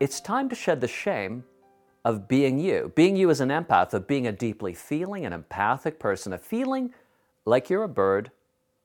it's 0.00 0.20
time 0.20 0.48
to 0.48 0.54
shed 0.54 0.80
the 0.80 0.88
shame 0.88 1.44
of 2.04 2.28
being 2.28 2.58
you. 2.58 2.92
Being 2.94 3.16
you 3.16 3.30
as 3.30 3.40
an 3.40 3.48
empath, 3.48 3.92
of 3.92 4.06
being 4.06 4.26
a 4.26 4.32
deeply 4.32 4.74
feeling 4.74 5.24
and 5.24 5.34
empathic 5.34 5.98
person, 5.98 6.32
of 6.32 6.42
feeling 6.42 6.94
like 7.44 7.68
you're 7.68 7.82
a 7.82 7.88
bird 7.88 8.30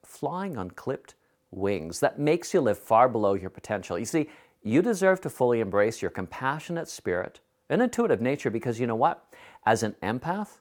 flying 0.04 0.57
on 0.57 0.71
clipped 0.71 1.15
wings. 1.52 1.99
That 1.99 2.20
makes 2.20 2.54
you 2.54 2.62
live 2.62 2.79
far 2.79 3.08
below 3.08 3.33
your 3.33 3.49
potential. 3.49 3.99
You 3.99 4.05
see, 4.05 4.29
you 4.63 4.81
deserve 4.81 5.22
to 5.22 5.29
fully 5.29 5.60
embrace 5.60 6.01
your 6.01 6.12
compassionate 6.12 6.87
spirit 6.87 7.40
and 7.69 7.82
intuitive 7.82 8.22
nature 8.22 8.50
because 8.50 8.79
you 8.79 8.87
know 8.87 8.95
what? 8.95 9.26
As 9.65 9.83
an 9.83 9.95
empath, 10.01 10.59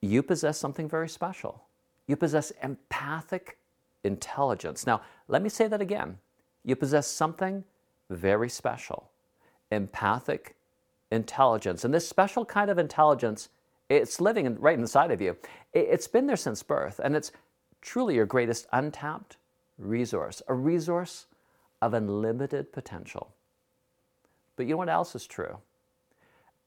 you 0.00 0.22
possess 0.22 0.58
something 0.58 0.88
very 0.88 1.08
special. 1.08 1.64
You 2.06 2.16
possess 2.16 2.52
empathic 2.62 3.58
intelligence. 4.04 4.86
Now, 4.86 5.02
let 5.28 5.42
me 5.42 5.48
say 5.48 5.68
that 5.68 5.80
again. 5.80 6.18
You 6.64 6.76
possess 6.76 7.06
something 7.06 7.64
very 8.10 8.48
special 8.48 9.10
empathic 9.76 10.56
intelligence. 11.12 11.84
And 11.84 11.94
this 11.94 12.08
special 12.08 12.44
kind 12.44 12.70
of 12.70 12.78
intelligence, 12.78 13.50
it's 13.88 14.20
living 14.20 14.58
right 14.58 14.78
inside 14.78 15.12
of 15.12 15.20
you. 15.20 15.36
It's 15.72 16.08
been 16.08 16.26
there 16.26 16.36
since 16.36 16.62
birth, 16.62 17.00
and 17.04 17.14
it's 17.14 17.30
truly 17.80 18.16
your 18.16 18.26
greatest 18.26 18.66
untapped 18.72 19.36
resource, 19.78 20.42
a 20.48 20.54
resource 20.54 21.26
of 21.80 21.94
unlimited 21.94 22.72
potential. 22.72 23.32
But 24.56 24.66
you 24.66 24.72
know 24.72 24.78
what 24.78 24.88
else 24.88 25.14
is 25.14 25.26
true? 25.26 25.58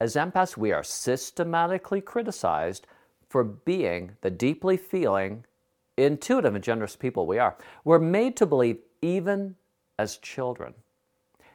As 0.00 0.14
empaths, 0.14 0.56
we 0.56 0.72
are 0.72 0.84
systematically 0.84 2.00
criticized 2.00 2.86
for 3.28 3.44
being 3.44 4.12
the 4.22 4.30
deeply 4.30 4.76
feeling, 4.76 5.44
intuitive, 5.96 6.54
and 6.54 6.64
generous 6.64 6.96
people 6.96 7.26
we 7.26 7.38
are. 7.38 7.56
We're 7.84 7.98
made 7.98 8.36
to 8.38 8.46
believe, 8.46 8.78
even 9.02 9.56
as 9.98 10.16
children, 10.16 10.72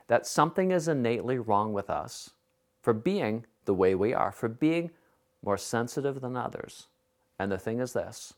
that 0.07 0.27
something 0.27 0.71
is 0.71 0.87
innately 0.87 1.37
wrong 1.37 1.73
with 1.73 1.89
us 1.89 2.31
for 2.81 2.93
being 2.93 3.45
the 3.65 3.73
way 3.73 3.95
we 3.95 4.13
are, 4.13 4.31
for 4.31 4.47
being 4.47 4.91
more 5.43 5.57
sensitive 5.57 6.21
than 6.21 6.37
others. 6.37 6.87
And 7.39 7.51
the 7.51 7.57
thing 7.57 7.79
is 7.79 7.93
this 7.93 8.33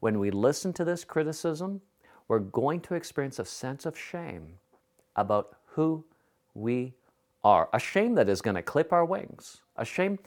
when 0.00 0.18
we 0.18 0.30
listen 0.30 0.72
to 0.74 0.84
this 0.84 1.04
criticism, 1.04 1.80
we're 2.28 2.38
going 2.38 2.80
to 2.80 2.94
experience 2.94 3.38
a 3.38 3.44
sense 3.44 3.86
of 3.86 3.98
shame 3.98 4.58
about 5.14 5.56
who 5.66 6.04
we 6.54 6.94
are. 7.44 7.68
A 7.72 7.78
shame 7.78 8.14
that 8.14 8.28
is 8.28 8.42
going 8.42 8.56
to 8.56 8.62
clip 8.62 8.92
our 8.92 9.04
wings, 9.04 9.62
a 9.76 9.84
shame 9.84 10.18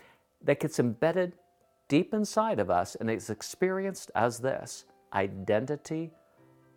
that 0.43 0.59
gets 0.59 0.79
embedded 0.79 1.33
deep 1.87 2.13
inside 2.13 2.59
of 2.59 2.69
us 2.69 2.95
and 2.95 3.09
is 3.09 3.29
experienced 3.29 4.11
as 4.15 4.39
this 4.39 4.85
identity 5.13 6.11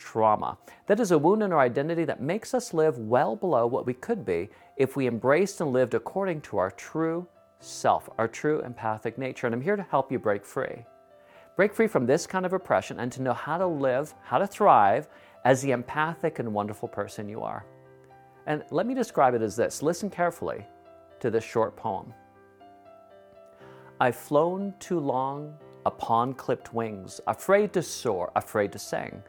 trauma. 0.02 0.58
That 0.88 0.98
is 0.98 1.12
a 1.12 1.18
wound 1.18 1.44
in 1.44 1.52
our 1.52 1.60
identity 1.60 2.04
that 2.04 2.20
makes 2.20 2.54
us 2.54 2.74
live 2.74 2.98
well 2.98 3.36
below 3.36 3.66
what 3.66 3.86
we 3.86 3.94
could 3.94 4.24
be 4.24 4.50
if 4.76 4.96
we 4.96 5.06
embraced 5.06 5.60
and 5.60 5.72
lived 5.72 5.94
according 5.94 6.40
to 6.42 6.58
our 6.58 6.72
true 6.72 7.26
self, 7.60 8.10
our 8.18 8.26
true 8.26 8.60
empathic 8.62 9.16
nature. 9.16 9.46
And 9.46 9.54
I'm 9.54 9.62
here 9.62 9.76
to 9.76 9.86
help 9.90 10.10
you 10.10 10.18
break 10.18 10.44
free. 10.44 10.84
Break 11.56 11.72
free 11.72 11.86
from 11.86 12.04
this 12.04 12.26
kind 12.26 12.44
of 12.44 12.52
oppression 12.52 12.98
and 12.98 13.12
to 13.12 13.22
know 13.22 13.32
how 13.32 13.58
to 13.58 13.66
live, 13.66 14.12
how 14.24 14.38
to 14.38 14.46
thrive 14.46 15.08
as 15.44 15.62
the 15.62 15.70
empathic 15.70 16.40
and 16.40 16.52
wonderful 16.52 16.88
person 16.88 17.28
you 17.28 17.42
are. 17.42 17.64
And 18.46 18.64
let 18.70 18.86
me 18.86 18.94
describe 18.94 19.34
it 19.34 19.42
as 19.42 19.54
this 19.54 19.82
listen 19.82 20.10
carefully 20.10 20.66
to 21.20 21.30
this 21.30 21.44
short 21.44 21.76
poem. 21.76 22.12
I've 24.00 24.16
flown 24.16 24.74
too 24.80 24.98
long 24.98 25.54
upon 25.86 26.34
clipped 26.34 26.74
wings, 26.74 27.20
afraid 27.28 27.72
to 27.74 27.82
soar, 27.82 28.32
afraid 28.34 28.72
to 28.72 28.78
sing. 28.80 29.22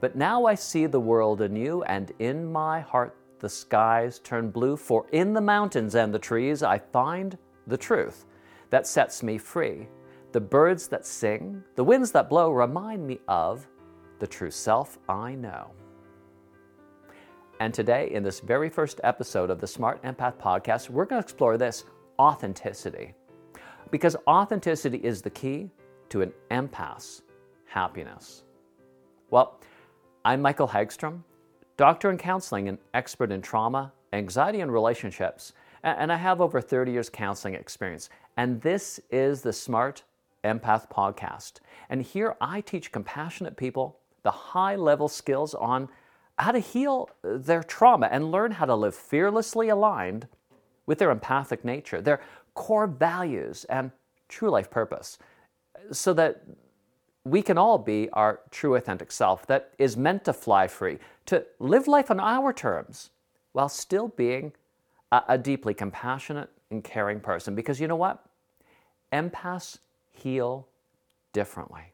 But 0.00 0.16
now 0.16 0.46
I 0.46 0.54
see 0.54 0.86
the 0.86 1.00
world 1.00 1.40
anew, 1.40 1.82
and 1.82 2.12
in 2.18 2.50
my 2.50 2.80
heart 2.80 3.16
the 3.38 3.48
skies 3.48 4.18
turn 4.18 4.50
blue, 4.50 4.76
for 4.76 5.06
in 5.12 5.32
the 5.32 5.40
mountains 5.40 5.94
and 5.94 6.12
the 6.12 6.18
trees 6.18 6.62
I 6.62 6.78
find 6.78 7.36
the 7.66 7.76
truth 7.76 8.26
that 8.70 8.86
sets 8.86 9.22
me 9.22 9.38
free. 9.38 9.88
The 10.32 10.40
birds 10.40 10.88
that 10.88 11.06
sing, 11.06 11.62
the 11.74 11.84
winds 11.84 12.12
that 12.12 12.28
blow 12.28 12.52
remind 12.52 13.06
me 13.06 13.18
of 13.28 13.66
the 14.20 14.26
true 14.26 14.50
self 14.50 14.98
I 15.08 15.34
know. 15.34 15.72
And 17.58 17.74
today, 17.74 18.10
in 18.12 18.22
this 18.22 18.40
very 18.40 18.70
first 18.70 19.00
episode 19.04 19.50
of 19.50 19.60
the 19.60 19.66
Smart 19.66 20.02
Empath 20.02 20.38
podcast, 20.38 20.88
we're 20.88 21.04
going 21.04 21.20
to 21.20 21.26
explore 21.26 21.58
this 21.58 21.84
authenticity. 22.18 23.12
Because 23.90 24.16
authenticity 24.26 24.98
is 24.98 25.20
the 25.20 25.30
key 25.30 25.68
to 26.08 26.22
an 26.22 26.32
empath's 26.50 27.22
happiness. 27.66 28.44
Well, 29.30 29.60
I'm 30.22 30.42
Michael 30.42 30.68
Haggstrom, 30.68 31.22
doctor 31.78 32.10
in 32.10 32.18
counseling 32.18 32.68
and 32.68 32.76
expert 32.92 33.32
in 33.32 33.40
trauma, 33.40 33.90
anxiety, 34.12 34.60
and 34.60 34.70
relationships. 34.70 35.54
And 35.82 36.12
I 36.12 36.16
have 36.16 36.42
over 36.42 36.60
30 36.60 36.92
years 36.92 37.08
counseling 37.08 37.54
experience. 37.54 38.10
And 38.36 38.60
this 38.60 39.00
is 39.10 39.40
the 39.40 39.54
Smart 39.54 40.02
Empath 40.44 40.90
Podcast. 40.90 41.60
And 41.88 42.02
here 42.02 42.36
I 42.38 42.60
teach 42.60 42.92
compassionate 42.92 43.56
people 43.56 43.98
the 44.22 44.30
high 44.30 44.76
level 44.76 45.08
skills 45.08 45.54
on 45.54 45.88
how 46.38 46.52
to 46.52 46.58
heal 46.58 47.08
uh, 47.24 47.38
their 47.38 47.62
trauma 47.62 48.10
and 48.12 48.30
learn 48.30 48.50
how 48.50 48.66
to 48.66 48.74
live 48.74 48.94
fearlessly 48.94 49.70
aligned 49.70 50.28
with 50.84 50.98
their 50.98 51.10
empathic 51.10 51.64
nature, 51.64 52.02
their 52.02 52.20
core 52.52 52.86
values, 52.86 53.64
and 53.70 53.90
true 54.28 54.50
life 54.50 54.70
purpose, 54.70 55.16
so 55.92 56.12
that 56.12 56.42
we 57.24 57.42
can 57.42 57.58
all 57.58 57.78
be 57.78 58.08
our 58.12 58.40
true 58.50 58.74
authentic 58.74 59.12
self 59.12 59.46
that 59.46 59.72
is 59.78 59.96
meant 59.96 60.24
to 60.24 60.32
fly 60.32 60.66
free, 60.66 60.98
to 61.26 61.44
live 61.58 61.86
life 61.86 62.10
on 62.10 62.20
our 62.20 62.52
terms 62.52 63.10
while 63.52 63.68
still 63.68 64.08
being 64.08 64.52
a, 65.12 65.22
a 65.28 65.38
deeply 65.38 65.74
compassionate 65.74 66.50
and 66.70 66.82
caring 66.82 67.20
person. 67.20 67.54
Because 67.54 67.80
you 67.80 67.88
know 67.88 67.96
what? 67.96 68.24
Empaths 69.12 69.78
heal 70.12 70.66
differently. 71.32 71.92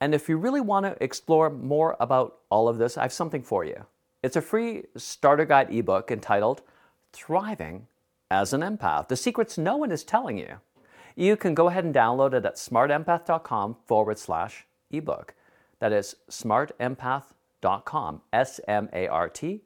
And 0.00 0.14
if 0.14 0.28
you 0.28 0.36
really 0.36 0.60
want 0.60 0.84
to 0.84 1.02
explore 1.02 1.48
more 1.48 1.96
about 2.00 2.38
all 2.50 2.68
of 2.68 2.78
this, 2.78 2.98
I 2.98 3.02
have 3.02 3.12
something 3.12 3.42
for 3.42 3.64
you. 3.64 3.86
It's 4.22 4.36
a 4.36 4.42
free 4.42 4.84
starter 4.96 5.44
guide 5.44 5.72
ebook 5.72 6.10
entitled 6.10 6.62
Thriving 7.12 7.86
as 8.30 8.52
an 8.52 8.60
Empath 8.60 9.08
The 9.08 9.16
Secrets 9.16 9.56
No 9.56 9.76
One 9.76 9.92
is 9.92 10.04
Telling 10.04 10.36
You. 10.36 10.56
You 11.16 11.36
can 11.38 11.54
go 11.54 11.68
ahead 11.68 11.84
and 11.84 11.94
download 11.94 12.34
it 12.34 12.44
at 12.44 12.56
smartempath.com 12.56 13.78
forward 13.86 14.18
slash 14.18 14.66
ebook. 14.90 15.34
That 15.80 15.92
is 15.92 16.16
smartempath.com, 16.30 18.20
S 18.34 18.60
M 18.68 18.88
A 18.92 19.08
R 19.08 19.28
T 19.30 19.62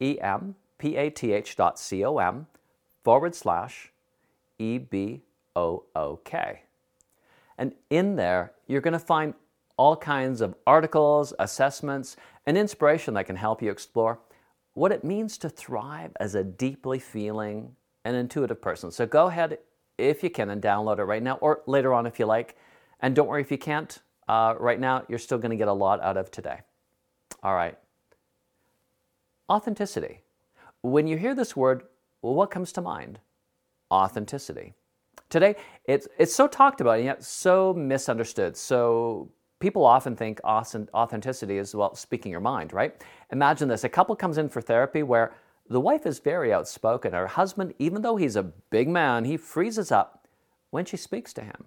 E 0.00 0.18
M 0.20 0.54
P 0.78 0.96
A 0.96 1.10
T 1.10 1.32
H 1.32 1.56
dot 1.56 1.78
C 1.78 2.04
O 2.04 2.18
M 2.18 2.46
forward 3.02 3.34
slash 3.34 3.92
E 4.60 4.78
B 4.78 5.22
O 5.56 5.84
O 5.96 6.16
K. 6.24 6.62
And 7.58 7.74
in 7.90 8.14
there, 8.14 8.52
you're 8.68 8.80
going 8.80 8.92
to 8.92 8.98
find 8.98 9.34
all 9.76 9.96
kinds 9.96 10.40
of 10.40 10.54
articles, 10.66 11.34
assessments, 11.40 12.16
and 12.46 12.56
inspiration 12.56 13.14
that 13.14 13.26
can 13.26 13.36
help 13.36 13.60
you 13.60 13.70
explore 13.70 14.20
what 14.74 14.92
it 14.92 15.02
means 15.02 15.36
to 15.38 15.48
thrive 15.48 16.12
as 16.20 16.34
a 16.34 16.44
deeply 16.44 16.98
feeling 16.98 17.74
and 18.04 18.16
intuitive 18.16 18.60
person. 18.62 18.90
So 18.90 19.04
go 19.04 19.26
ahead 19.26 19.58
if 19.98 20.22
you 20.22 20.30
can 20.30 20.50
and 20.50 20.62
download 20.62 20.98
it 20.98 21.04
right 21.04 21.22
now 21.22 21.34
or 21.36 21.62
later 21.66 21.92
on 21.92 22.06
if 22.06 22.18
you 22.18 22.26
like. 22.26 22.56
And 23.00 23.14
don't 23.14 23.28
worry 23.28 23.42
if 23.42 23.50
you 23.50 23.58
can't 23.58 23.98
uh, 24.28 24.54
right 24.58 24.78
now, 24.78 25.04
you're 25.08 25.18
still 25.18 25.38
going 25.38 25.50
to 25.50 25.56
get 25.56 25.68
a 25.68 25.72
lot 25.72 26.00
out 26.02 26.16
of 26.16 26.30
today. 26.30 26.60
All 27.42 27.54
right. 27.54 27.76
Authenticity. 29.50 30.20
When 30.82 31.06
you 31.06 31.16
hear 31.16 31.34
this 31.34 31.56
word, 31.56 31.84
well, 32.22 32.34
what 32.34 32.50
comes 32.50 32.72
to 32.72 32.80
mind? 32.80 33.18
Authenticity. 33.90 34.74
Today, 35.28 35.56
it's, 35.84 36.08
it's 36.18 36.34
so 36.34 36.46
talked 36.46 36.80
about 36.80 36.96
and 36.96 37.04
yet 37.04 37.24
so 37.24 37.74
misunderstood. 37.74 38.56
So 38.56 39.30
people 39.60 39.84
often 39.84 40.16
think 40.16 40.40
authenticity 40.44 41.58
is, 41.58 41.74
well, 41.74 41.94
speaking 41.94 42.30
your 42.32 42.40
mind, 42.40 42.72
right? 42.72 43.02
Imagine 43.30 43.68
this 43.68 43.84
a 43.84 43.88
couple 43.88 44.14
comes 44.16 44.38
in 44.38 44.48
for 44.48 44.60
therapy 44.60 45.02
where 45.02 45.34
the 45.68 45.80
wife 45.80 46.06
is 46.06 46.18
very 46.18 46.52
outspoken. 46.52 47.12
Her 47.12 47.26
husband, 47.26 47.74
even 47.78 48.02
though 48.02 48.16
he's 48.16 48.36
a 48.36 48.42
big 48.42 48.88
man, 48.88 49.24
he 49.24 49.36
freezes 49.36 49.90
up 49.90 50.26
when 50.70 50.84
she 50.84 50.96
speaks 50.96 51.32
to 51.34 51.42
him 51.42 51.66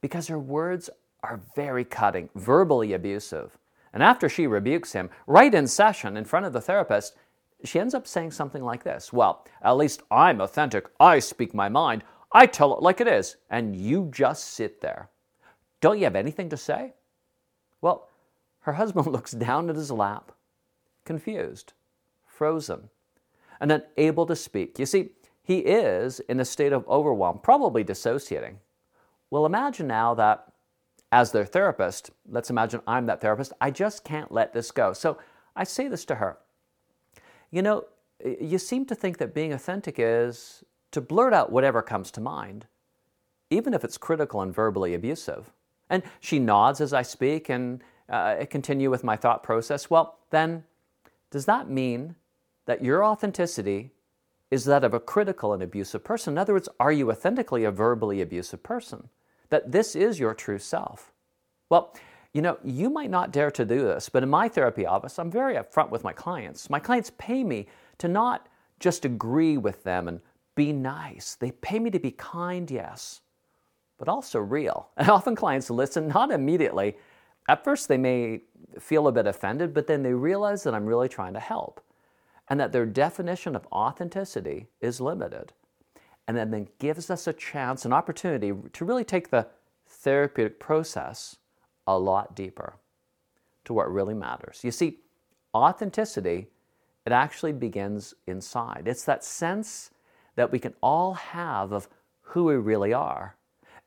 because 0.00 0.28
her 0.28 0.38
words 0.38 0.90
are 1.22 1.40
very 1.54 1.84
cutting, 1.84 2.28
verbally 2.34 2.92
abusive. 2.92 3.56
And 3.92 4.02
after 4.02 4.28
she 4.28 4.46
rebukes 4.46 4.92
him, 4.92 5.10
right 5.26 5.52
in 5.52 5.66
session 5.66 6.16
in 6.16 6.24
front 6.24 6.46
of 6.46 6.52
the 6.52 6.60
therapist, 6.60 7.16
she 7.64 7.80
ends 7.80 7.94
up 7.94 8.06
saying 8.06 8.30
something 8.30 8.62
like 8.62 8.84
this 8.84 9.12
Well, 9.12 9.46
at 9.62 9.76
least 9.76 10.02
I'm 10.10 10.40
authentic. 10.40 10.86
I 10.98 11.18
speak 11.18 11.54
my 11.54 11.68
mind. 11.68 12.04
I 12.32 12.46
tell 12.46 12.76
it 12.76 12.82
like 12.82 13.00
it 13.00 13.08
is. 13.08 13.36
And 13.50 13.76
you 13.76 14.08
just 14.12 14.44
sit 14.44 14.80
there. 14.80 15.10
Don't 15.80 15.98
you 15.98 16.04
have 16.04 16.16
anything 16.16 16.48
to 16.50 16.56
say? 16.56 16.94
Well, 17.80 18.08
her 18.60 18.74
husband 18.74 19.06
looks 19.12 19.32
down 19.32 19.70
at 19.70 19.76
his 19.76 19.90
lap, 19.90 20.32
confused, 21.04 21.72
frozen, 22.26 22.90
and 23.60 23.70
unable 23.72 24.26
to 24.26 24.36
speak. 24.36 24.78
You 24.78 24.86
see, 24.86 25.10
he 25.42 25.58
is 25.58 26.20
in 26.20 26.40
a 26.40 26.44
state 26.44 26.72
of 26.72 26.86
overwhelm, 26.88 27.40
probably 27.42 27.84
dissociating. 27.84 28.58
Well, 29.30 29.46
imagine 29.46 29.86
now 29.86 30.14
that 30.14 30.52
as 31.12 31.32
their 31.32 31.44
therapist, 31.44 32.10
let's 32.28 32.50
imagine 32.50 32.80
I'm 32.86 33.06
that 33.06 33.20
therapist, 33.20 33.52
I 33.60 33.70
just 33.70 34.04
can't 34.04 34.30
let 34.30 34.52
this 34.52 34.70
go. 34.70 34.92
So 34.92 35.18
I 35.56 35.64
say 35.64 35.88
this 35.88 36.04
to 36.06 36.16
her 36.16 36.38
You 37.50 37.62
know, 37.62 37.84
you 38.24 38.58
seem 38.58 38.84
to 38.86 38.94
think 38.94 39.18
that 39.18 39.34
being 39.34 39.52
authentic 39.52 39.96
is 39.98 40.64
to 40.92 41.00
blurt 41.00 41.32
out 41.32 41.50
whatever 41.50 41.82
comes 41.82 42.10
to 42.12 42.20
mind, 42.20 42.66
even 43.50 43.74
if 43.74 43.84
it's 43.84 43.98
critical 43.98 44.40
and 44.40 44.54
verbally 44.54 44.94
abusive. 44.94 45.52
And 45.88 46.02
she 46.20 46.38
nods 46.38 46.80
as 46.80 46.92
I 46.92 47.02
speak 47.02 47.48
and 47.48 47.82
uh, 48.08 48.44
continue 48.48 48.90
with 48.90 49.02
my 49.02 49.16
thought 49.16 49.42
process. 49.42 49.90
Well, 49.90 50.18
then, 50.30 50.64
does 51.30 51.46
that 51.46 51.68
mean 51.68 52.14
that 52.70 52.84
your 52.84 53.04
authenticity 53.04 53.90
is 54.52 54.64
that 54.64 54.84
of 54.84 54.94
a 54.94 55.00
critical 55.00 55.52
and 55.52 55.60
abusive 55.60 56.04
person? 56.04 56.34
In 56.34 56.38
other 56.38 56.52
words, 56.52 56.68
are 56.78 56.92
you 56.92 57.10
authentically 57.10 57.64
a 57.64 57.72
verbally 57.72 58.20
abusive 58.20 58.62
person? 58.62 59.08
That 59.48 59.72
this 59.72 59.96
is 59.96 60.20
your 60.20 60.34
true 60.34 60.60
self? 60.60 61.12
Well, 61.68 61.96
you 62.32 62.42
know, 62.42 62.58
you 62.62 62.88
might 62.88 63.10
not 63.10 63.32
dare 63.32 63.50
to 63.50 63.64
do 63.64 63.82
this, 63.82 64.08
but 64.08 64.22
in 64.22 64.28
my 64.28 64.48
therapy 64.48 64.86
office, 64.86 65.18
I'm 65.18 65.32
very 65.32 65.56
upfront 65.56 65.90
with 65.90 66.04
my 66.04 66.12
clients. 66.12 66.70
My 66.70 66.78
clients 66.78 67.10
pay 67.18 67.42
me 67.42 67.66
to 67.98 68.06
not 68.06 68.46
just 68.78 69.04
agree 69.04 69.56
with 69.56 69.82
them 69.82 70.06
and 70.06 70.20
be 70.54 70.72
nice. 70.72 71.34
They 71.34 71.50
pay 71.50 71.80
me 71.80 71.90
to 71.90 71.98
be 71.98 72.12
kind, 72.12 72.70
yes, 72.70 73.20
but 73.98 74.08
also 74.08 74.38
real. 74.38 74.90
And 74.96 75.08
often 75.08 75.34
clients 75.34 75.70
listen, 75.70 76.06
not 76.06 76.30
immediately. 76.30 76.96
At 77.48 77.64
first, 77.64 77.88
they 77.88 77.98
may 77.98 78.42
feel 78.78 79.08
a 79.08 79.12
bit 79.12 79.26
offended, 79.26 79.74
but 79.74 79.88
then 79.88 80.04
they 80.04 80.14
realize 80.14 80.62
that 80.62 80.72
I'm 80.72 80.86
really 80.86 81.08
trying 81.08 81.34
to 81.34 81.40
help 81.40 81.80
and 82.50 82.60
that 82.60 82.72
their 82.72 82.84
definition 82.84 83.56
of 83.56 83.66
authenticity 83.72 84.66
is 84.80 85.00
limited. 85.00 85.52
And 86.28 86.36
then 86.36 86.68
gives 86.78 87.10
us 87.10 87.26
a 87.26 87.32
chance, 87.32 87.84
an 87.84 87.92
opportunity 87.92 88.52
to 88.72 88.84
really 88.84 89.04
take 89.04 89.30
the 89.30 89.48
therapeutic 89.86 90.60
process 90.60 91.36
a 91.86 91.98
lot 91.98 92.36
deeper 92.36 92.74
to 93.64 93.72
what 93.72 93.92
really 93.92 94.14
matters. 94.14 94.60
You 94.62 94.70
see, 94.70 94.98
authenticity, 95.54 96.48
it 97.06 97.12
actually 97.12 97.52
begins 97.52 98.14
inside. 98.26 98.84
It's 98.86 99.04
that 99.04 99.24
sense 99.24 99.90
that 100.36 100.52
we 100.52 100.58
can 100.58 100.74
all 100.82 101.14
have 101.14 101.72
of 101.72 101.88
who 102.20 102.44
we 102.44 102.54
really 102.56 102.92
are. 102.92 103.36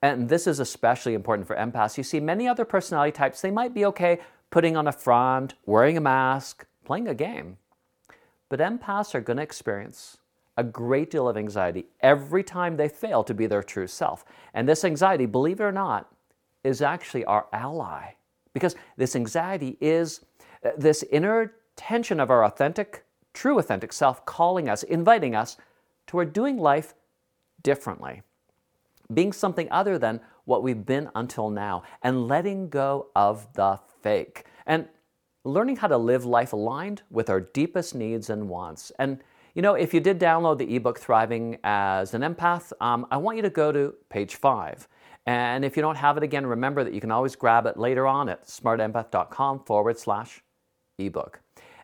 And 0.01 0.27
this 0.27 0.47
is 0.47 0.59
especially 0.59 1.13
important 1.13 1.47
for 1.47 1.55
empaths. 1.55 1.97
You 1.97 2.03
see, 2.03 2.19
many 2.19 2.47
other 2.47 2.65
personality 2.65 3.13
types, 3.13 3.39
they 3.39 3.51
might 3.51 3.73
be 3.73 3.85
okay 3.85 4.19
putting 4.49 4.75
on 4.75 4.87
a 4.87 4.91
front, 4.91 5.53
wearing 5.65 5.95
a 5.95 6.01
mask, 6.01 6.65
playing 6.83 7.07
a 7.07 7.15
game. 7.15 7.57
But 8.49 8.59
empaths 8.59 9.15
are 9.15 9.21
going 9.21 9.37
to 9.37 9.43
experience 9.43 10.17
a 10.57 10.63
great 10.63 11.09
deal 11.09 11.27
of 11.27 11.37
anxiety 11.37 11.85
every 12.01 12.43
time 12.43 12.77
they 12.77 12.87
fail 12.87 13.23
to 13.23 13.33
be 13.33 13.47
their 13.47 13.63
true 13.63 13.87
self. 13.87 14.23
And 14.53 14.69
this 14.69 14.85
anxiety, 14.85 15.25
believe 15.25 15.59
it 15.59 15.63
or 15.63 15.71
not, 15.71 16.13
is 16.63 16.81
actually 16.81 17.25
our 17.25 17.47
ally 17.51 18.13
because 18.53 18.75
this 18.97 19.15
anxiety 19.15 19.77
is 19.81 20.21
uh, 20.63 20.69
this 20.77 21.03
inner 21.11 21.53
tension 21.75 22.19
of 22.19 22.29
our 22.29 22.45
authentic, 22.45 23.03
true 23.33 23.57
authentic 23.59 23.91
self 23.91 24.25
calling 24.25 24.69
us, 24.69 24.83
inviting 24.83 25.35
us 25.35 25.57
toward 26.07 26.33
doing 26.33 26.57
life 26.57 26.93
differently, 27.63 28.21
being 29.13 29.33
something 29.33 29.67
other 29.71 29.97
than 29.97 30.21
what 30.45 30.61
we've 30.61 30.85
been 30.85 31.09
until 31.15 31.49
now, 31.49 31.83
and 32.01 32.27
letting 32.27 32.69
go 32.69 33.07
of 33.15 33.51
the 33.53 33.79
fake, 34.01 34.45
and 34.65 34.87
learning 35.45 35.77
how 35.77 35.87
to 35.87 35.97
live 35.97 36.25
life 36.25 36.53
aligned 36.53 37.01
with 37.09 37.29
our 37.29 37.41
deepest 37.41 37.95
needs 37.95 38.29
and 38.29 38.49
wants. 38.49 38.91
And 38.99 39.19
you 39.53 39.61
know, 39.61 39.75
if 39.75 39.93
you 39.93 39.99
did 39.99 40.19
download 40.19 40.57
the 40.57 40.75
ebook 40.75 40.99
Thriving 40.99 41.59
as 41.63 42.15
an 42.15 42.21
Empath, 42.21 42.73
um, 42.81 43.05
I 43.11 43.17
want 43.17 43.37
you 43.37 43.43
to 43.43 43.51
go 43.51 43.71
to 43.71 43.93
page 44.09 44.35
five. 44.35 44.87
And 45.27 45.63
if 45.63 45.77
you 45.77 45.81
don't 45.81 45.95
have 45.95 46.17
it 46.17 46.23
again, 46.23 46.45
remember 46.45 46.83
that 46.83 46.93
you 46.93 46.99
can 46.99 47.11
always 47.11 47.35
grab 47.35 47.65
it 47.67 47.77
later 47.77 48.07
on 48.07 48.29
at 48.29 48.47
smartempath.com 48.47 49.59
forward 49.59 49.99
slash 49.99 50.41
ebook. 50.97 51.39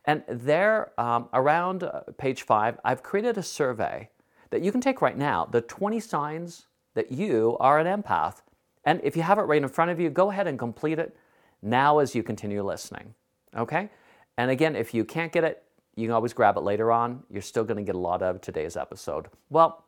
And 0.06 0.24
there, 0.28 1.00
um, 1.00 1.30
around 1.34 1.84
uh, 1.84 2.02
page 2.18 2.42
five, 2.42 2.80
I've 2.84 3.04
created 3.04 3.38
a 3.38 3.44
survey 3.44 4.10
that 4.50 4.64
you 4.64 4.72
can 4.72 4.82
take 4.82 5.02
right 5.02 5.18
now 5.18 5.46
the 5.46 5.62
20 5.62 6.00
signs 6.00 6.66
that 6.96 7.12
you 7.12 7.56
are 7.60 7.80
an 7.80 8.02
empath. 8.02 8.42
And 8.84 9.00
if 9.04 9.16
you 9.16 9.22
have 9.22 9.38
it 9.38 9.44
right 9.44 9.62
in 9.62 9.70
front 9.70 9.92
of 9.92 10.00
you, 10.00 10.10
go 10.10 10.32
ahead 10.32 10.48
and 10.48 10.58
complete 10.58 10.98
it 10.98 11.16
now 11.62 12.00
as 12.00 12.16
you 12.16 12.24
continue 12.24 12.64
listening. 12.64 13.14
Okay? 13.56 13.90
And 14.38 14.52
again, 14.52 14.76
if 14.76 14.94
you 14.94 15.04
can't 15.04 15.32
get 15.32 15.44
it, 15.44 15.64
you 15.96 16.08
can 16.08 16.14
always 16.14 16.34
grab 16.34 16.58
it 16.58 16.62
later 16.62 16.92
on. 16.92 17.24
You're 17.30 17.42
still 17.42 17.64
going 17.64 17.78
to 17.78 17.84
get 17.84 17.96
a 17.96 18.00
lot 18.00 18.22
out 18.22 18.36
of 18.36 18.42
today's 18.42 18.78
episode. 18.78 19.28
Well, 19.50 19.86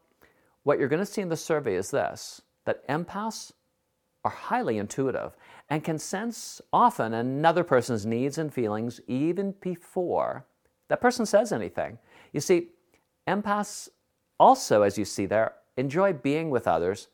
what 0.63 0.77
you're 0.77 0.89
going 0.89 0.99
to 0.99 1.05
see 1.05 1.21
in 1.21 1.29
the 1.29 1.37
survey 1.37 1.75
is 1.75 1.91
this 1.91 2.41
that 2.65 2.87
empaths 2.87 3.51
are 4.23 4.31
highly 4.31 4.77
intuitive 4.77 5.35
and 5.69 5.83
can 5.83 5.97
sense 5.97 6.61
often 6.71 7.13
another 7.13 7.63
person's 7.63 8.05
needs 8.05 8.37
and 8.37 8.53
feelings 8.53 9.01
even 9.07 9.55
before 9.61 10.45
that 10.91 10.99
person 10.99 11.25
says 11.25 11.53
anything. 11.53 11.97
You 12.33 12.41
see, 12.41 12.71
empaths 13.25 13.87
also, 14.37 14.81
as 14.81 14.97
you 14.97 15.05
see 15.05 15.25
there, 15.25 15.53
enjoy 15.77 16.11
being 16.11 16.49
with 16.49 16.67
others, 16.67 17.07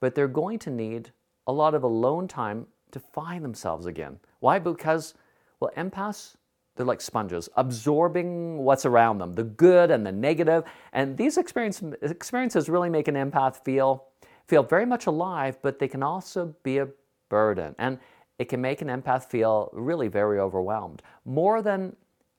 but 0.00 0.16
they're 0.16 0.26
going 0.26 0.58
to 0.58 0.70
need 0.70 1.12
a 1.46 1.52
lot 1.52 1.72
of 1.72 1.84
alone 1.84 2.26
time 2.26 2.66
to 2.90 2.98
find 2.98 3.44
themselves 3.44 3.86
again. 3.86 4.18
Why? 4.40 4.58
Because, 4.58 5.14
well, 5.60 5.70
empaths, 5.76 6.36
they're 6.76 6.86
like 6.86 7.00
sponges, 7.00 7.48
absorbing 7.56 8.58
what's 8.58 8.86
around 8.86 9.18
them, 9.18 9.34
the 9.34 9.44
good 9.44 9.90
and 9.90 10.06
the 10.06 10.12
negative. 10.12 10.64
And 10.92 11.16
these 11.16 11.36
experience, 11.36 11.82
experiences 12.02 12.68
really 12.68 12.90
make 12.90 13.08
an 13.08 13.14
empath 13.14 13.62
feel 13.64 14.06
feel 14.50 14.62
very 14.64 14.84
much 14.84 15.06
alive, 15.06 15.56
but 15.62 15.78
they 15.78 15.86
can 15.86 16.02
also 16.02 16.54
be 16.64 16.78
a 16.78 16.88
burden. 17.28 17.74
And 17.78 17.98
it 18.40 18.48
can 18.48 18.60
make 18.60 18.82
an 18.82 18.88
empath 18.88 19.24
feel 19.26 19.70
really 19.72 20.08
very 20.08 20.40
overwhelmed, 20.40 21.02
more 21.24 21.62
than 21.62 21.94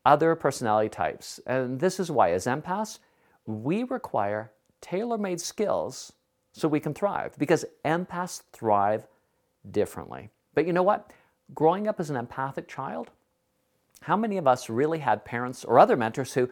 other 0.06 0.35
personality 0.35 0.89
types. 0.89 1.39
And 1.47 1.79
this 1.79 2.00
is 2.00 2.12
why, 2.12 2.31
as 2.31 2.47
empaths, 2.47 3.00
we 3.45 3.83
require 3.83 4.51
tailor 4.81 5.18
made 5.18 5.39
skills 5.39 6.12
so 6.53 6.68
we 6.68 6.81
can 6.81 6.94
thrive, 6.94 7.33
because 7.38 7.63
empaths 7.85 8.44
thrive 8.51 9.07
differently. 9.69 10.29
But 10.53 10.68
you 10.68 10.73
know 10.73 10.83
what? 10.83 11.12
Growing 11.53 11.88
up 11.88 12.00
as 12.00 12.09
an 12.09 12.15
empathic 12.15 12.68
child, 12.68 13.09
how 14.01 14.18
many 14.18 14.38
of 14.38 14.48
us 14.48 14.69
really 14.69 15.00
had 15.00 15.25
parents 15.25 15.63
or 15.63 15.80
other 15.80 15.98
mentors 15.98 16.33
who 16.33 16.50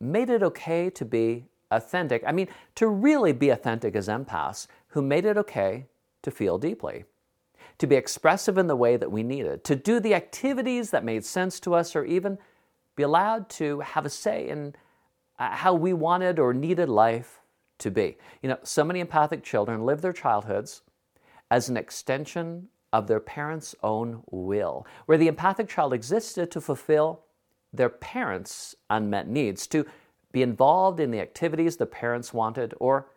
made 0.00 0.28
it 0.28 0.42
okay 0.42 0.90
to 0.90 1.04
be 1.04 1.46
authentic? 1.70 2.22
I 2.26 2.32
mean, 2.32 2.48
to 2.74 2.88
really 2.88 3.32
be 3.32 3.50
authentic 3.50 3.94
as 3.94 4.08
empaths, 4.08 4.66
who 4.88 5.02
made 5.02 5.24
it 5.24 5.38
okay 5.38 5.86
to 6.22 6.30
feel 6.30 6.58
deeply, 6.58 7.04
to 7.78 7.86
be 7.86 7.96
expressive 7.96 8.58
in 8.58 8.66
the 8.66 8.76
way 8.76 8.96
that 8.96 9.10
we 9.10 9.22
needed, 9.22 9.64
to 9.64 9.76
do 9.76 10.00
the 10.00 10.14
activities 10.14 10.90
that 10.90 11.04
made 11.04 11.24
sense 11.24 11.60
to 11.60 11.74
us, 11.74 11.96
or 11.96 12.04
even 12.04 12.38
be 12.96 13.02
allowed 13.02 13.48
to 13.48 13.80
have 13.80 14.04
a 14.04 14.10
say 14.10 14.48
in 14.48 14.74
uh, 15.38 15.50
how 15.50 15.72
we 15.72 15.92
wanted 15.92 16.38
or 16.38 16.52
needed 16.52 16.88
life 16.88 17.40
to 17.78 17.90
be. 17.90 18.18
You 18.42 18.50
know, 18.50 18.58
so 18.62 18.84
many 18.84 19.00
empathic 19.00 19.42
children 19.42 19.86
live 19.86 20.02
their 20.02 20.12
childhoods 20.12 20.82
as 21.50 21.70
an 21.70 21.78
extension 21.78 22.68
of 22.92 23.06
their 23.06 23.20
parents' 23.20 23.74
own 23.82 24.22
will, 24.30 24.86
where 25.06 25.18
the 25.18 25.28
empathic 25.28 25.68
child 25.68 25.92
existed 25.92 26.50
to 26.50 26.60
fulfill 26.60 27.20
their 27.72 27.88
parents' 27.88 28.74
unmet 28.88 29.28
needs, 29.28 29.66
to 29.68 29.86
be 30.32 30.42
involved 30.42 31.00
in 31.00 31.10
the 31.10 31.20
activities 31.20 31.76
the 31.76 31.86
parents 31.86 32.34
wanted, 32.34 32.74
or 32.80 33.08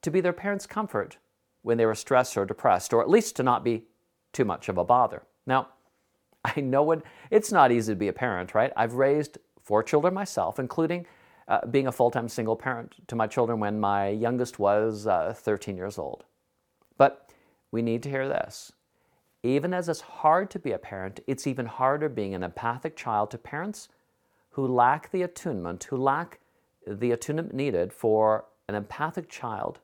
to 0.00 0.10
be 0.10 0.20
their 0.20 0.32
parents' 0.32 0.66
comfort 0.66 1.18
when 1.62 1.78
they 1.78 1.86
were 1.86 1.94
stressed 1.94 2.36
or 2.36 2.44
depressed, 2.44 2.92
or 2.92 3.00
at 3.00 3.08
least 3.08 3.36
to 3.36 3.42
not 3.42 3.62
be 3.62 3.84
too 4.32 4.44
much 4.44 4.68
of 4.68 4.78
a 4.78 4.84
bother. 4.84 5.22
Now, 5.46 5.68
I 6.44 6.60
know 6.60 6.90
it, 6.90 7.02
it's 7.30 7.52
not 7.52 7.70
easy 7.70 7.92
to 7.92 7.96
be 7.96 8.08
a 8.08 8.12
parent, 8.12 8.54
right? 8.54 8.72
I've 8.76 8.94
raised 8.94 9.38
four 9.62 9.82
children 9.82 10.12
myself, 10.12 10.58
including 10.58 11.06
uh, 11.48 11.66
being 11.66 11.86
a 11.86 11.92
full 11.92 12.10
time 12.10 12.28
single 12.28 12.56
parent 12.56 12.94
to 13.08 13.16
my 13.16 13.26
children 13.26 13.60
when 13.60 13.78
my 13.78 14.08
youngest 14.08 14.58
was 14.58 15.06
uh, 15.06 15.34
13 15.36 15.76
years 15.76 15.98
old. 15.98 16.24
But 16.98 17.30
we 17.70 17.82
need 17.82 18.02
to 18.04 18.10
hear 18.10 18.28
this. 18.28 18.72
Even 19.42 19.74
as 19.74 19.88
it's 19.88 20.00
hard 20.00 20.50
to 20.50 20.58
be 20.58 20.72
a 20.72 20.78
parent, 20.78 21.20
it's 21.26 21.46
even 21.46 21.66
harder 21.66 22.08
being 22.08 22.34
an 22.34 22.44
empathic 22.44 22.96
child 22.96 23.30
to 23.32 23.38
parents 23.38 23.88
who 24.50 24.66
lack 24.66 25.10
the 25.10 25.22
attunement, 25.22 25.84
who 25.84 25.96
lack 25.96 26.38
the 26.86 27.10
attunement 27.10 27.52
needed 27.52 27.92
for 27.92 28.44
an 28.68 28.74
empathic 28.74 29.28
child 29.28 29.80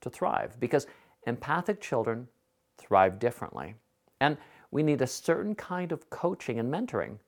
to 0.00 0.10
thrive 0.10 0.58
because 0.60 0.86
empathic 1.26 1.80
children 1.80 2.28
thrive 2.76 3.18
differently. 3.18 3.74
And 4.20 4.36
we 4.70 4.82
need 4.82 5.00
a 5.00 5.06
certain 5.06 5.54
kind 5.54 5.92
of 5.92 6.10
coaching 6.10 6.58
and 6.58 6.72
mentoring 6.72 7.18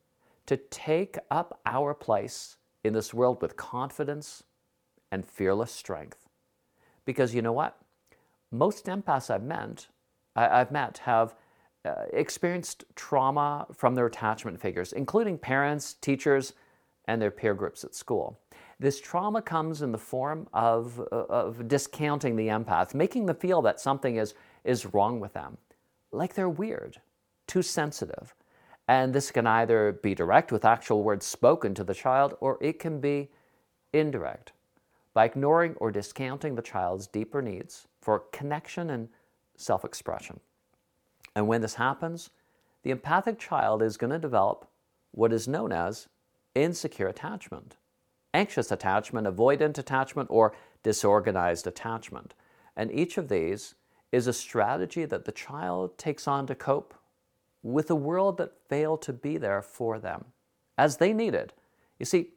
to 0.46 0.56
take 0.56 1.16
up 1.30 1.60
our 1.64 1.94
place 1.94 2.56
in 2.84 2.92
this 2.92 3.14
world 3.14 3.40
with 3.40 3.56
confidence 3.56 4.42
and 5.10 5.24
fearless 5.24 5.72
strength. 5.72 6.28
Because 7.04 7.34
you 7.34 7.42
know 7.42 7.52
what? 7.52 7.78
Most 8.50 8.86
empaths 8.86 9.30
I've 9.30 9.42
met, 9.42 9.86
I've 10.36 10.70
met 10.70 10.98
have 10.98 11.34
uh, 11.84 12.04
experienced 12.12 12.84
trauma 12.94 13.66
from 13.72 13.94
their 13.94 14.06
attachment 14.06 14.60
figures, 14.60 14.92
including 14.92 15.38
parents, 15.38 15.94
teachers, 15.94 16.52
and 17.06 17.20
their 17.20 17.30
peer 17.30 17.54
groups 17.54 17.84
at 17.84 17.94
school. 17.94 18.38
This 18.78 19.00
trauma 19.00 19.42
comes 19.42 19.82
in 19.82 19.92
the 19.92 19.98
form 19.98 20.48
of, 20.52 21.00
uh, 21.12 21.24
of 21.28 21.68
discounting 21.68 22.36
the 22.36 22.48
empath, 22.48 22.94
making 22.94 23.26
them 23.26 23.36
feel 23.36 23.62
that 23.62 23.80
something 23.80 24.16
is, 24.16 24.34
is 24.64 24.86
wrong 24.94 25.20
with 25.20 25.32
them, 25.32 25.58
like 26.12 26.34
they're 26.34 26.48
weird, 26.48 27.00
too 27.46 27.62
sensitive. 27.62 28.34
And 28.88 29.14
this 29.14 29.30
can 29.30 29.46
either 29.46 29.98
be 30.02 30.14
direct 30.14 30.50
with 30.50 30.64
actual 30.64 31.02
words 31.02 31.26
spoken 31.26 31.74
to 31.74 31.84
the 31.84 31.94
child, 31.94 32.36
or 32.40 32.58
it 32.60 32.78
can 32.78 33.00
be 33.00 33.30
indirect, 33.92 34.52
by 35.14 35.26
ignoring 35.26 35.74
or 35.74 35.90
discounting 35.90 36.54
the 36.54 36.62
child's 36.62 37.06
deeper 37.06 37.42
needs 37.42 37.86
for 38.00 38.24
connection 38.32 38.90
and 38.90 39.08
self 39.56 39.84
expression. 39.84 40.40
And 41.34 41.46
when 41.46 41.60
this 41.60 41.74
happens, 41.74 42.30
the 42.82 42.90
empathic 42.90 43.38
child 43.38 43.82
is 43.82 43.96
going 43.96 44.10
to 44.10 44.18
develop 44.18 44.68
what 45.12 45.32
is 45.32 45.48
known 45.48 45.72
as 45.72 46.08
insecure 46.54 47.08
attachment, 47.08 47.76
anxious 48.34 48.70
attachment, 48.70 49.26
avoidant 49.26 49.78
attachment, 49.78 50.28
or 50.30 50.54
disorganized 50.82 51.66
attachment. 51.66 52.34
And 52.76 52.90
each 52.92 53.18
of 53.18 53.28
these 53.28 53.74
is 54.12 54.26
a 54.26 54.32
strategy 54.32 55.04
that 55.04 55.24
the 55.24 55.32
child 55.32 55.96
takes 55.98 56.26
on 56.26 56.46
to 56.46 56.54
cope 56.54 56.94
with 57.62 57.90
a 57.90 57.94
world 57.94 58.38
that 58.38 58.68
failed 58.68 59.02
to 59.02 59.12
be 59.12 59.36
there 59.36 59.62
for 59.62 59.98
them 59.98 60.24
as 60.78 60.96
they 60.96 61.12
needed. 61.12 61.52
You 61.98 62.06
see, 62.06 62.30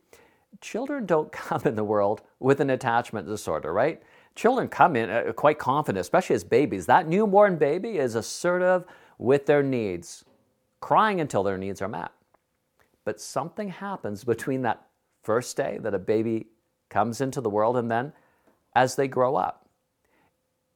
children 0.62 1.06
don't 1.06 1.32
come 1.32 1.62
in 1.66 1.76
the 1.76 1.84
world 1.84 2.22
with 2.40 2.60
an 2.60 2.70
attachment 2.70 3.28
disorder, 3.28 3.72
right? 3.72 4.02
Children 4.36 4.68
come 4.68 4.96
in 4.96 5.10
uh, 5.10 5.32
quite 5.34 5.60
confident, 5.60 6.02
especially 6.02 6.36
as 6.36 6.44
babies. 6.44 6.86
That 6.86 7.08
newborn 7.08 7.58
baby 7.58 7.98
is 7.98 8.16
assertive 8.16 8.86
with 9.20 9.46
their 9.46 9.62
needs, 9.62 10.26
crying 10.80 11.22
until 11.22 11.44
their 11.44 11.58
needs 11.58 11.82
are 11.82 11.88
met. 11.88 12.12
But 13.06 13.22
something 13.22 13.70
happens 13.70 14.24
between 14.24 14.64
that 14.64 14.88
first 15.22 15.56
day 15.56 15.78
that 15.82 15.94
a 15.94 16.00
baby 16.00 16.48
comes 16.90 17.22
into 17.22 17.42
the 17.42 17.50
world 17.50 17.78
and 17.78 17.92
then 17.92 18.14
as 18.76 18.96
they 18.96 19.08
grow 19.08 19.36
up. 19.36 19.70